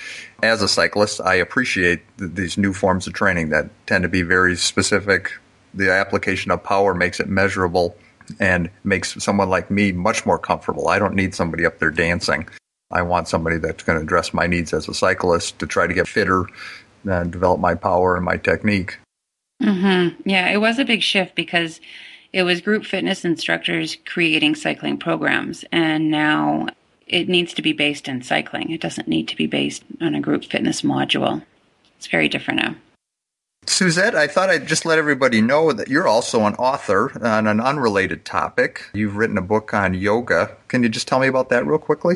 As 0.42 0.62
a 0.62 0.68
cyclist, 0.68 1.20
I 1.20 1.34
appreciate 1.34 2.00
th- 2.18 2.32
these 2.34 2.58
new 2.58 2.72
forms 2.72 3.06
of 3.06 3.12
training 3.12 3.50
that 3.50 3.70
tend 3.86 4.02
to 4.02 4.08
be 4.08 4.22
very 4.22 4.56
specific. 4.56 5.30
The 5.72 5.92
application 5.92 6.50
of 6.50 6.64
power 6.64 6.92
makes 6.92 7.20
it 7.20 7.28
measurable 7.28 7.96
and 8.40 8.68
makes 8.82 9.22
someone 9.22 9.48
like 9.48 9.70
me 9.70 9.92
much 9.92 10.26
more 10.26 10.38
comfortable. 10.38 10.88
I 10.88 10.98
don't 10.98 11.14
need 11.14 11.34
somebody 11.34 11.64
up 11.64 11.78
there 11.78 11.90
dancing. 11.90 12.48
I 12.90 13.02
want 13.02 13.28
somebody 13.28 13.58
that's 13.58 13.84
going 13.84 13.98
to 13.98 14.02
address 14.02 14.34
my 14.34 14.48
needs 14.48 14.72
as 14.72 14.88
a 14.88 14.94
cyclist 14.94 15.60
to 15.60 15.66
try 15.66 15.86
to 15.86 15.94
get 15.94 16.08
fitter, 16.08 16.46
and 17.04 17.32
develop 17.32 17.60
my 17.60 17.74
power 17.74 18.16
and 18.16 18.24
my 18.24 18.36
technique. 18.36 18.98
Mm-hmm. 19.62 20.28
Yeah, 20.28 20.48
it 20.48 20.58
was 20.58 20.78
a 20.78 20.84
big 20.84 21.02
shift 21.02 21.34
because 21.34 21.80
it 22.32 22.42
was 22.44 22.60
group 22.60 22.84
fitness 22.84 23.24
instructors 23.24 23.96
creating 24.06 24.54
cycling 24.54 24.98
programs, 24.98 25.64
and 25.72 26.10
now 26.10 26.68
it 27.06 27.28
needs 27.28 27.52
to 27.54 27.62
be 27.62 27.72
based 27.72 28.08
in 28.08 28.22
cycling. 28.22 28.70
It 28.70 28.80
doesn't 28.80 29.08
need 29.08 29.28
to 29.28 29.36
be 29.36 29.46
based 29.46 29.82
on 30.00 30.14
a 30.14 30.20
group 30.20 30.44
fitness 30.44 30.82
module. 30.82 31.42
It's 31.98 32.06
very 32.06 32.28
different 32.28 32.60
now. 32.62 32.76
Suzette, 33.66 34.14
I 34.14 34.26
thought 34.26 34.48
I'd 34.48 34.66
just 34.66 34.86
let 34.86 34.98
everybody 34.98 35.40
know 35.42 35.72
that 35.72 35.88
you're 35.88 36.08
also 36.08 36.46
an 36.46 36.54
author 36.54 37.12
on 37.22 37.46
an 37.46 37.60
unrelated 37.60 38.24
topic. 38.24 38.86
You've 38.94 39.16
written 39.16 39.36
a 39.36 39.42
book 39.42 39.74
on 39.74 39.92
yoga. 39.94 40.56
Can 40.68 40.82
you 40.82 40.88
just 40.88 41.06
tell 41.06 41.20
me 41.20 41.26
about 41.26 41.50
that 41.50 41.66
real 41.66 41.78
quickly? 41.78 42.14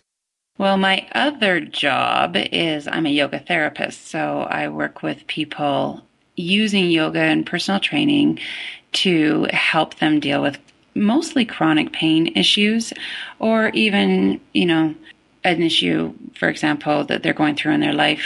Well, 0.57 0.77
my 0.77 1.09
other 1.13 1.61
job 1.61 2.37
is 2.37 2.87
I'm 2.87 3.07
a 3.07 3.11
yoga 3.11 3.41
therapist. 3.41 4.07
So 4.09 4.43
I 4.43 4.69
work 4.69 5.03
with 5.03 5.27
people 5.27 6.03
using 6.37 6.91
yoga 6.91 7.21
and 7.21 7.45
personal 7.45 7.81
training 7.81 8.39
to 8.93 9.49
help 9.53 9.97
them 9.97 10.21
deal 10.21 10.41
with 10.41 10.59
mostly 10.95 11.45
chronic 11.45 11.93
pain 11.93 12.29
issues 12.37 12.93
or 13.41 13.71
even, 13.71 14.41
you 14.53 14.67
know, 14.67 14.95
an 15.43 15.61
issue, 15.61 16.15
for 16.39 16.49
example, 16.49 17.05
that 17.05 17.23
they're 17.23 17.35
going 17.35 17.57
through 17.57 17.73
in 17.73 17.81
their 17.81 17.93
life, 17.93 18.25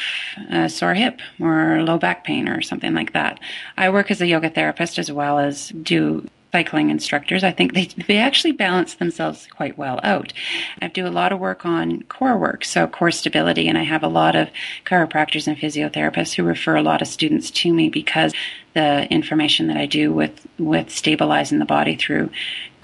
a 0.51 0.69
sore 0.69 0.95
hip 0.95 1.21
or 1.41 1.83
low 1.83 1.99
back 1.99 2.25
pain 2.25 2.47
or 2.47 2.61
something 2.61 2.95
like 2.95 3.15
that. 3.15 3.41
I 3.77 3.89
work 3.89 4.11
as 4.11 4.21
a 4.21 4.27
yoga 4.27 4.51
therapist 4.51 4.99
as 4.99 5.11
well 5.11 5.39
as 5.39 5.71
do 5.71 6.29
cycling 6.53 6.91
instructors. 6.91 7.45
I 7.45 7.53
think 7.53 7.75
they 7.75 7.87
they 8.07 8.19
actually 8.19 8.53
balance 8.53 8.95
themselves 8.95 9.47
quite 9.51 9.77
well 9.77 10.01
out. 10.03 10.33
I 10.81 10.89
do 10.89 11.07
a 11.07 11.09
lot 11.09 11.33
of 11.33 11.39
work 11.39 11.67
on 11.67 12.03
core 12.05 12.39
work, 12.39 12.65
so 12.65 12.87
core 12.87 13.11
stability, 13.11 13.69
and 13.69 13.77
I 13.77 13.83
have 13.83 14.03
a 14.03 14.09
lot 14.09 14.35
of 14.37 14.49
chiropractors 14.85 15.47
and 15.47 15.57
physiotherapists 15.57 16.35
who 16.35 16.43
refer 16.43 16.77
a 16.77 16.83
lot 16.83 17.03
of 17.03 17.09
students 17.09 17.51
to 17.51 17.73
me 17.73 17.89
because 17.89 18.33
the 18.75 19.11
information 19.13 19.67
that 19.69 19.77
I 19.77 19.87
do 19.87 20.13
with 20.13 20.47
with 20.59 20.91
stabilizing 20.91 21.59
the 21.59 21.65
body 21.65 21.97
through 21.97 22.31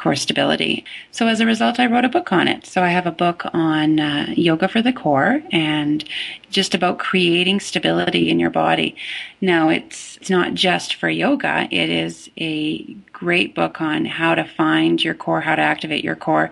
core 0.04 0.14
stability. 0.14 0.84
So 1.12 1.28
as 1.28 1.40
a 1.40 1.46
result, 1.46 1.80
I 1.80 1.86
wrote 1.86 2.04
a 2.04 2.10
book 2.10 2.30
on 2.30 2.46
it. 2.46 2.66
So 2.66 2.82
I 2.82 2.88
have 2.88 3.06
a 3.06 3.10
book 3.10 3.46
on 3.54 3.98
uh, 3.98 4.26
yoga 4.36 4.68
for 4.68 4.82
the 4.82 4.92
core 4.92 5.42
and 5.50 6.04
just 6.50 6.74
about 6.74 6.98
creating 6.98 7.60
stability 7.60 8.28
in 8.28 8.38
your 8.38 8.50
body. 8.50 8.96
Now 9.40 9.70
it's 9.70 10.18
it's 10.18 10.28
not 10.28 10.52
just 10.52 10.94
for 10.96 11.08
yoga. 11.08 11.68
It 11.70 11.88
is 11.88 12.30
a 12.36 12.82
great 13.14 13.54
book 13.54 13.80
on 13.80 14.04
how 14.04 14.34
to 14.34 14.44
find 14.44 15.02
your 15.02 15.14
core, 15.14 15.40
how 15.40 15.56
to 15.56 15.62
activate 15.62 16.04
your 16.04 16.16
core, 16.16 16.50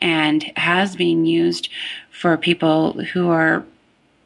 and 0.00 0.42
has 0.56 0.96
been 0.96 1.26
used 1.26 1.68
for 2.10 2.38
people 2.38 2.92
who 3.12 3.28
are 3.28 3.66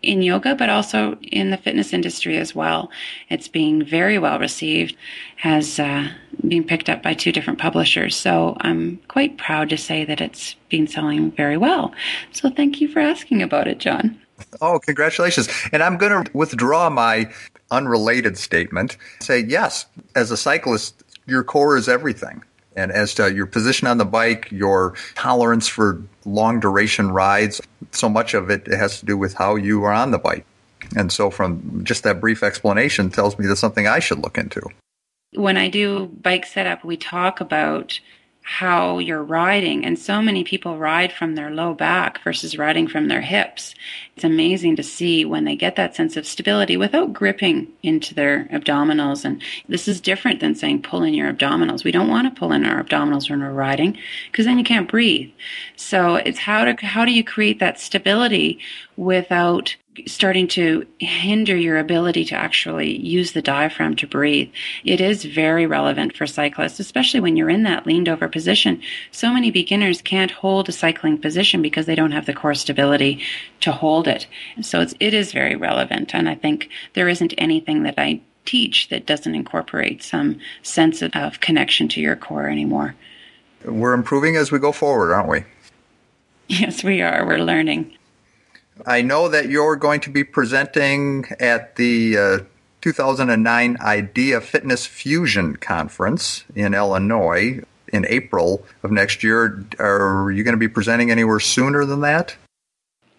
in 0.08 0.22
yoga, 0.22 0.54
but 0.54 0.70
also 0.70 1.18
in 1.20 1.50
the 1.50 1.58
fitness 1.58 1.92
industry 1.92 2.38
as 2.38 2.54
well. 2.54 2.90
It's 3.28 3.46
being 3.46 3.84
very 3.84 4.18
well 4.18 4.38
received, 4.38 4.96
has 5.36 5.78
uh, 5.78 6.08
been 6.46 6.64
picked 6.64 6.88
up 6.88 7.02
by 7.02 7.12
two 7.12 7.30
different 7.30 7.58
publishers. 7.58 8.16
So 8.16 8.56
I'm 8.62 8.96
quite 9.08 9.36
proud 9.36 9.68
to 9.68 9.76
say 9.76 10.06
that 10.06 10.20
it's 10.20 10.54
been 10.70 10.86
selling 10.86 11.30
very 11.32 11.58
well. 11.58 11.92
So 12.32 12.48
thank 12.48 12.80
you 12.80 12.88
for 12.88 13.00
asking 13.00 13.42
about 13.42 13.68
it, 13.68 13.78
John. 13.78 14.18
Oh, 14.62 14.78
congratulations. 14.78 15.48
And 15.72 15.82
I'm 15.82 15.98
going 15.98 16.24
to 16.24 16.30
withdraw 16.32 16.88
my 16.88 17.30
unrelated 17.70 18.38
statement. 18.38 18.96
Say, 19.20 19.40
yes, 19.40 19.86
as 20.14 20.30
a 20.30 20.36
cyclist, 20.38 21.04
your 21.26 21.44
core 21.44 21.76
is 21.76 21.86
everything 21.86 22.42
and 22.76 22.92
as 22.92 23.14
to 23.14 23.33
your 23.33 23.46
position 23.46 23.88
on 23.88 23.98
the 23.98 24.04
bike, 24.04 24.50
your 24.50 24.94
tolerance 25.14 25.66
for 25.66 26.02
long 26.24 26.61
duration 26.61 27.11
rides, 27.11 27.61
so 27.92 28.09
much 28.09 28.35
of 28.35 28.50
it 28.50 28.66
has 28.66 29.00
to 29.00 29.07
do 29.07 29.16
with 29.16 29.35
how 29.35 29.57
you 29.57 29.83
are 29.85 29.92
on 29.92 30.11
the 30.11 30.18
bike. 30.18 30.44
And 30.96 31.12
so, 31.12 31.31
from 31.31 31.85
just 31.85 32.04
that 32.04 32.20
brief 32.20 32.42
explanation, 32.42 33.11
tells 33.11 33.38
me 33.38 33.46
that's 33.46 33.61
something 33.61 33.87
I 33.87 33.98
should 33.98 34.18
look 34.18 34.38
into. 34.38 34.62
When 35.35 35.57
I 35.57 35.68
do 35.68 36.07
bike 36.07 36.46
setup, 36.46 36.85
we 36.85 36.96
talk 36.96 37.40
about 37.40 38.00
how 38.50 38.98
you're 38.98 39.22
riding. 39.22 39.84
And 39.84 39.98
so 39.98 40.22
many 40.22 40.42
people 40.42 40.78
ride 40.78 41.12
from 41.12 41.34
their 41.34 41.50
low 41.50 41.74
back 41.74 42.24
versus 42.24 42.56
riding 42.56 42.88
from 42.88 43.08
their 43.08 43.20
hips. 43.20 43.74
It's 44.16 44.24
amazing 44.24 44.76
to 44.76 44.82
see 44.82 45.26
when 45.26 45.44
they 45.44 45.54
get 45.54 45.76
that 45.76 45.94
sense 45.94 46.16
of 46.16 46.26
stability 46.26 46.74
without 46.74 47.12
gripping 47.12 47.68
into 47.82 48.14
their 48.14 48.46
abdominals. 48.46 49.26
And 49.26 49.42
this 49.68 49.87
is 49.87 50.00
different 50.00 50.40
than 50.40 50.54
saying 50.54 50.80
pull 50.80 51.02
in 51.02 51.12
your 51.12 51.30
abdominals. 51.30 51.84
We 51.84 51.92
don't 51.92 52.08
want 52.08 52.26
to 52.26 52.40
pull 52.40 52.52
in 52.52 52.64
our 52.64 52.82
abdominals 52.82 53.28
when 53.28 53.42
we're 53.42 53.52
riding 53.52 53.98
because 54.32 54.46
then 54.46 54.56
you 54.56 54.64
can't 54.64 54.88
breathe. 54.88 55.30
So 55.76 56.14
it's 56.14 56.38
how 56.38 56.64
to, 56.64 56.87
how 56.87 57.04
do 57.04 57.12
you 57.12 57.22
create 57.22 57.58
that 57.58 57.78
stability 57.78 58.61
without 58.96 59.76
starting 60.06 60.48
to 60.48 60.87
hinder 60.98 61.56
your 61.56 61.78
ability 61.78 62.24
to 62.26 62.34
actually 62.34 62.96
use 62.98 63.32
the 63.32 63.42
diaphragm 63.42 63.96
to 63.96 64.06
breathe. 64.06 64.50
It 64.84 65.00
is 65.00 65.24
very 65.24 65.66
relevant 65.66 66.16
for 66.16 66.26
cyclists, 66.26 66.80
especially 66.80 67.20
when 67.20 67.37
you're 67.37 67.50
in 67.50 67.62
that 67.64 67.87
leaned 67.87 68.08
over 68.08 68.28
position. 68.28 68.80
So 69.11 69.32
many 69.32 69.50
beginners 69.50 70.02
can't 70.02 70.30
hold 70.30 70.68
a 70.68 70.72
cycling 70.72 71.18
position 71.18 71.62
because 71.62 71.87
they 71.87 71.94
don't 71.94 72.12
have 72.12 72.26
the 72.26 72.34
core 72.34 72.54
stability 72.54 73.22
to 73.61 73.72
hold 73.72 74.08
it. 74.08 74.26
So 74.62 74.80
it's, 74.80 74.94
it 75.00 75.14
is 75.14 75.32
very 75.32 75.56
relevant. 75.56 76.14
And 76.14 76.28
I 76.28 76.34
think 76.34 76.68
there 76.94 77.08
isn't 77.08 77.34
anything 77.38 77.82
that 77.82 77.94
I 77.98 78.20
teach 78.44 78.88
that 78.88 79.04
doesn't 79.04 79.34
incorporate 79.34 80.02
some 80.02 80.38
sense 80.62 81.02
of 81.02 81.40
connection 81.40 81.88
to 81.88 82.00
your 82.00 82.16
core 82.16 82.48
anymore. 82.48 82.94
We're 83.64 83.92
improving 83.92 84.37
as 84.37 84.50
we 84.50 84.58
go 84.58 84.72
forward, 84.72 85.12
aren't 85.12 85.28
we? 85.28 85.44
Yes, 86.46 86.82
we 86.82 87.02
are. 87.02 87.26
We're 87.26 87.38
learning. 87.38 87.97
I 88.86 89.02
know 89.02 89.28
that 89.28 89.48
you're 89.48 89.76
going 89.76 90.00
to 90.00 90.10
be 90.10 90.24
presenting 90.24 91.26
at 91.40 91.76
the 91.76 92.18
uh, 92.18 92.38
2009 92.80 93.76
IDEA 93.80 94.40
Fitness 94.40 94.86
Fusion 94.86 95.56
Conference 95.56 96.44
in 96.54 96.74
Illinois 96.74 97.60
in 97.92 98.06
April 98.06 98.64
of 98.82 98.90
next 98.90 99.22
year. 99.22 99.64
Are 99.78 100.30
you 100.30 100.44
going 100.44 100.54
to 100.54 100.58
be 100.58 100.68
presenting 100.68 101.10
anywhere 101.10 101.40
sooner 101.40 101.84
than 101.84 102.00
that? 102.02 102.36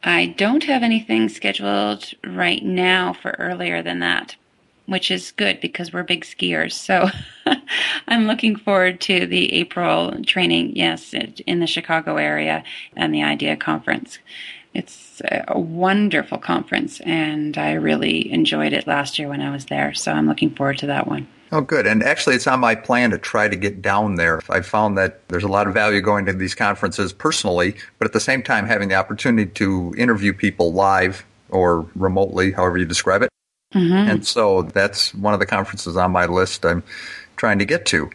I 0.04 0.28
don't 0.38 0.64
have 0.64 0.84
anything 0.84 1.28
scheduled 1.28 2.14
right 2.26 2.64
now 2.64 3.14
for 3.14 3.32
earlier 3.32 3.84
than 3.84 4.00
that, 4.00 4.38
which 4.86 5.12
is 5.12 5.32
good 5.32 5.60
because 5.60 5.92
we're 5.92 6.04
big 6.04 6.24
skiers. 6.24 6.72
So 6.72 7.10
I'm 8.08 8.26
looking 8.26 8.56
forward 8.56 9.02
to 9.02 9.26
the 9.26 9.52
April 9.54 10.24
training, 10.24 10.78
yes, 10.78 11.14
in 11.46 11.60
the 11.60 11.68
Chicago 11.68 12.16
area 12.16 12.64
and 12.96 13.14
the 13.14 13.24
IDEA 13.24 13.58
conference. 13.58 14.20
It's 14.80 15.22
a 15.26 15.60
wonderful 15.60 16.38
conference, 16.38 17.02
and 17.02 17.58
I 17.58 17.74
really 17.74 18.32
enjoyed 18.32 18.72
it 18.72 18.88
last 18.88 19.20
year 19.20 19.28
when 19.28 19.42
I 19.42 19.52
was 19.52 19.66
there. 19.66 19.94
So 19.94 20.14
I'm 20.14 20.26
looking 20.26 20.56
forward 20.56 20.78
to 20.78 20.88
that 20.88 21.06
one. 21.06 21.28
Oh, 21.52 21.60
good. 21.60 21.86
And 21.86 22.02
actually, 22.02 22.36
it's 22.36 22.48
on 22.48 22.62
my 22.62 22.76
plan 22.76 23.10
to 23.12 23.18
try 23.18 23.50
to 23.50 23.58
get 23.58 23.82
down 23.82 24.16
there. 24.16 24.40
I 24.50 24.62
found 24.62 24.98
that 24.98 25.28
there's 25.28 25.44
a 25.44 25.50
lot 25.50 25.68
of 25.68 25.74
value 25.74 26.00
going 26.00 26.26
to 26.28 26.34
these 26.34 26.56
conferences 26.56 27.12
personally, 27.12 27.76
but 27.98 28.06
at 28.06 28.14
the 28.14 28.22
same 28.22 28.42
time, 28.42 28.68
having 28.68 28.88
the 28.88 28.96
opportunity 28.96 29.52
to 29.56 29.94
interview 29.98 30.32
people 30.32 30.72
live 30.72 31.26
or 31.50 31.86
remotely, 31.96 32.52
however 32.52 32.78
you 32.78 32.86
describe 32.86 33.22
it. 33.22 33.30
Mm-hmm. 33.74 34.12
And 34.12 34.26
so 34.26 34.62
that's 34.62 35.14
one 35.14 35.34
of 35.34 35.42
the 35.42 35.46
conferences 35.46 35.98
on 35.98 36.12
my 36.12 36.26
list 36.26 36.66
I'm 36.66 36.84
trying 37.36 37.60
to 37.60 37.66
get 37.66 37.86
to. 37.88 38.10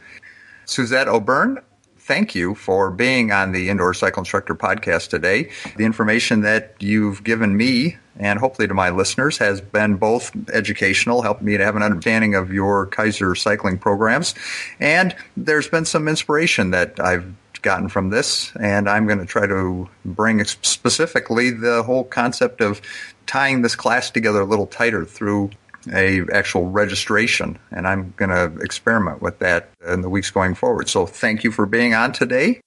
Suzette 0.65 1.09
O'Byrne, 1.09 1.59
thank 2.05 2.35
you 2.35 2.55
for 2.55 2.91
being 2.91 3.33
on 3.33 3.53
the 3.53 3.71
Indoor 3.71 3.95
Cycle 3.95 4.21
Instructor 4.21 4.55
podcast 4.55 5.09
today. 5.09 5.51
The 5.77 5.85
information 5.85 6.43
that 6.43 6.75
you've 6.79 7.25
given 7.25 7.57
me 7.57 7.97
and 8.17 8.39
hopefully 8.39 8.69
to 8.69 8.75
my 8.75 8.91
listeners 8.91 9.39
has 9.39 9.61
been 9.61 9.97
both 9.97 10.31
educational, 10.51 11.23
helped 11.23 11.43
me 11.43 11.57
to 11.57 11.65
have 11.65 11.77
an 11.77 11.83
understanding 11.83 12.35
of 12.35 12.53
your 12.53 12.87
Keiser 12.87 13.37
cycling 13.37 13.79
programs, 13.79 14.35
and 14.79 15.17
there's 15.37 15.69
been 15.69 15.85
some 15.85 16.07
inspiration 16.07 16.71
that 16.71 17.01
I've 17.01 17.25
gotten 17.63 17.89
from 17.89 18.11
this, 18.11 18.55
and 18.61 18.89
I'm 18.89 19.07
going 19.07 19.19
to 19.19 19.27
try 19.27 19.47
to 19.47 19.89
bring 20.05 20.45
specifically 20.45 21.51
the 21.51 21.83
whole 21.83 22.05
concept 22.05 22.61
of 22.61 22.81
tying 23.27 23.63
this 23.63 23.75
class 23.75 24.11
together 24.11 24.43
a 24.43 24.45
little 24.45 24.67
tighter 24.67 25.05
through 25.05 25.51
a 25.93 26.23
actual 26.33 26.69
registration, 26.69 27.59
and 27.71 27.87
I'm 27.87 28.15
going 28.17 28.31
to 28.31 28.61
experiment 28.63 29.23
with 29.23 29.39
that 29.41 29.71
in 29.87 30.01
the 30.01 30.09
weeks 30.09 30.31
going 30.31 30.55
forward. 30.55 30.89
So 30.89 31.07
thank 31.07 31.45
you 31.45 31.51
for 31.51 31.67
being 31.67 31.95
on 31.95 32.13
today. 32.13 32.61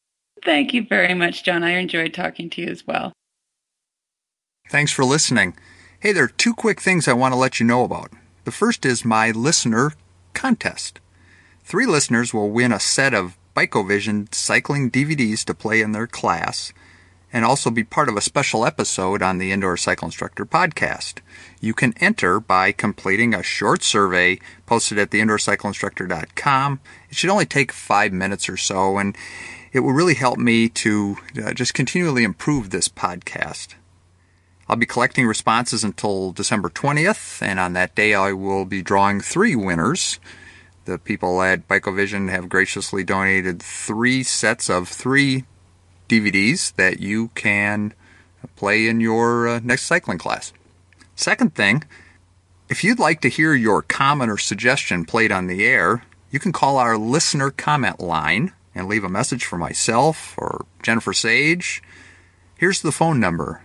Thank 0.43 0.73
you 0.73 0.85
very 0.85 1.13
much, 1.13 1.43
John. 1.43 1.63
I 1.63 1.71
enjoyed 1.71 2.13
talking 2.13 2.49
to 2.51 2.61
you 2.61 2.67
as 2.67 2.85
well. 2.85 3.13
Thanks 4.69 4.91
for 4.91 5.03
listening. 5.05 5.55
Hey, 5.99 6.11
there 6.11 6.25
are 6.25 6.27
two 6.27 6.53
quick 6.53 6.79
things 6.79 7.07
I 7.07 7.13
want 7.13 7.33
to 7.33 7.39
let 7.39 7.59
you 7.59 7.65
know 7.65 7.83
about. 7.83 8.11
The 8.43 8.51
first 8.51 8.85
is 8.85 9.03
my 9.03 9.31
listener 9.31 9.93
contest. 10.33 10.99
Three 11.63 11.85
listeners 11.85 12.33
will 12.33 12.49
win 12.49 12.71
a 12.71 12.79
set 12.79 13.13
of 13.13 13.37
Bike-O-Vision 13.53 14.29
cycling 14.31 14.91
DVDs 14.91 15.43
to 15.45 15.53
play 15.53 15.81
in 15.81 15.91
their 15.91 16.07
class 16.07 16.71
and 17.33 17.43
also 17.43 17.69
be 17.69 17.83
part 17.83 18.07
of 18.07 18.15
a 18.15 18.21
special 18.21 18.65
episode 18.65 19.21
on 19.21 19.37
the 19.37 19.51
Indoor 19.51 19.75
Cycle 19.77 20.05
Instructor 20.05 20.45
podcast. 20.45 21.19
You 21.59 21.73
can 21.73 21.93
enter 21.99 22.39
by 22.39 22.71
completing 22.71 23.33
a 23.33 23.41
short 23.41 23.83
survey 23.83 24.39
posted 24.65 24.99
at 24.99 25.09
theindoorcycleinstructor.com. 25.09 26.79
It 27.09 27.15
should 27.15 27.29
only 27.29 27.45
take 27.45 27.71
five 27.71 28.13
minutes 28.13 28.47
or 28.47 28.57
so, 28.57 28.97
and 28.97 29.17
it 29.73 29.79
will 29.79 29.93
really 29.93 30.13
help 30.13 30.37
me 30.37 30.69
to 30.69 31.17
uh, 31.43 31.53
just 31.53 31.73
continually 31.73 32.23
improve 32.23 32.69
this 32.69 32.87
podcast. 32.87 33.75
I'll 34.69 34.75
be 34.75 34.85
collecting 34.85 35.25
responses 35.25 35.83
until 35.83 36.31
December 36.31 36.69
20th, 36.69 37.41
and 37.41 37.59
on 37.59 37.73
that 37.73 37.95
day 37.95 38.13
I 38.13 38.33
will 38.33 38.65
be 38.65 38.81
drawing 38.81 39.21
three 39.21 39.55
winners. 39.55 40.19
The 40.85 40.97
people 40.97 41.41
at 41.41 41.67
Bike-O-Vision 41.67 42.27
have 42.27 42.49
graciously 42.49 43.03
donated 43.03 43.61
three 43.61 44.23
sets 44.23 44.69
of 44.69 44.87
three 44.87 45.45
DVDs 46.07 46.73
that 46.75 46.99
you 46.99 47.29
can 47.29 47.93
play 48.55 48.87
in 48.87 49.01
your 49.01 49.47
uh, 49.47 49.59
next 49.63 49.83
cycling 49.83 50.17
class. 50.17 50.53
Second 51.17 51.53
thing, 51.53 51.83
if 52.69 52.85
you'd 52.85 52.99
like 52.99 53.19
to 53.21 53.29
hear 53.29 53.53
your 53.53 53.81
comment 53.81 54.31
or 54.31 54.37
suggestion 54.37 55.03
played 55.03 55.33
on 55.33 55.47
the 55.47 55.65
air, 55.65 56.03
you 56.31 56.39
can 56.39 56.53
call 56.53 56.77
our 56.77 56.97
listener 56.97 57.51
comment 57.51 57.99
line 57.99 58.53
and 58.73 58.87
leave 58.87 59.03
a 59.03 59.09
message 59.09 59.43
for 59.43 59.57
myself 59.57 60.33
or 60.37 60.65
Jennifer 60.81 61.11
Sage. 61.11 61.83
Here's 62.55 62.81
the 62.81 62.93
phone 62.93 63.19
number 63.19 63.63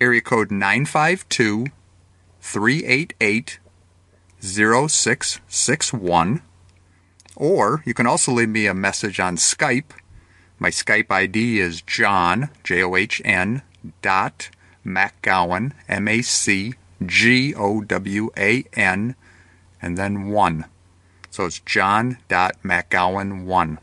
area 0.00 0.20
code 0.20 0.52
952 0.52 1.66
388 2.40 3.58
0661. 4.40 6.42
Or 7.34 7.82
you 7.84 7.94
can 7.94 8.06
also 8.06 8.30
leave 8.30 8.50
me 8.50 8.66
a 8.66 8.74
message 8.74 9.18
on 9.18 9.36
Skype 9.36 9.90
my 10.62 10.70
Skype 10.70 11.10
ID 11.10 11.58
is 11.58 11.82
John, 11.82 12.48
J 12.62 12.84
O 12.84 12.94
H 12.94 13.20
N, 13.24 13.62
dot 14.00 14.48
MacGowan, 14.86 15.72
M 15.88 16.06
A 16.06 16.22
C 16.22 16.74
G 17.02 17.54
O 17.54 17.82
W 17.82 18.30
A 18.36 18.64
N, 18.74 19.14
and 19.80 19.98
then 19.98 20.28
1. 20.28 20.64
So 21.30 21.46
it's 21.46 21.60
John 21.60 22.18
dot 22.28 22.56
MacGowan 22.62 23.44
1. 23.44 23.78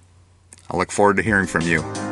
I 0.71 0.77
look 0.77 0.91
forward 0.91 1.17
to 1.17 1.23
hearing 1.23 1.47
from 1.47 1.61
you. 1.61 2.08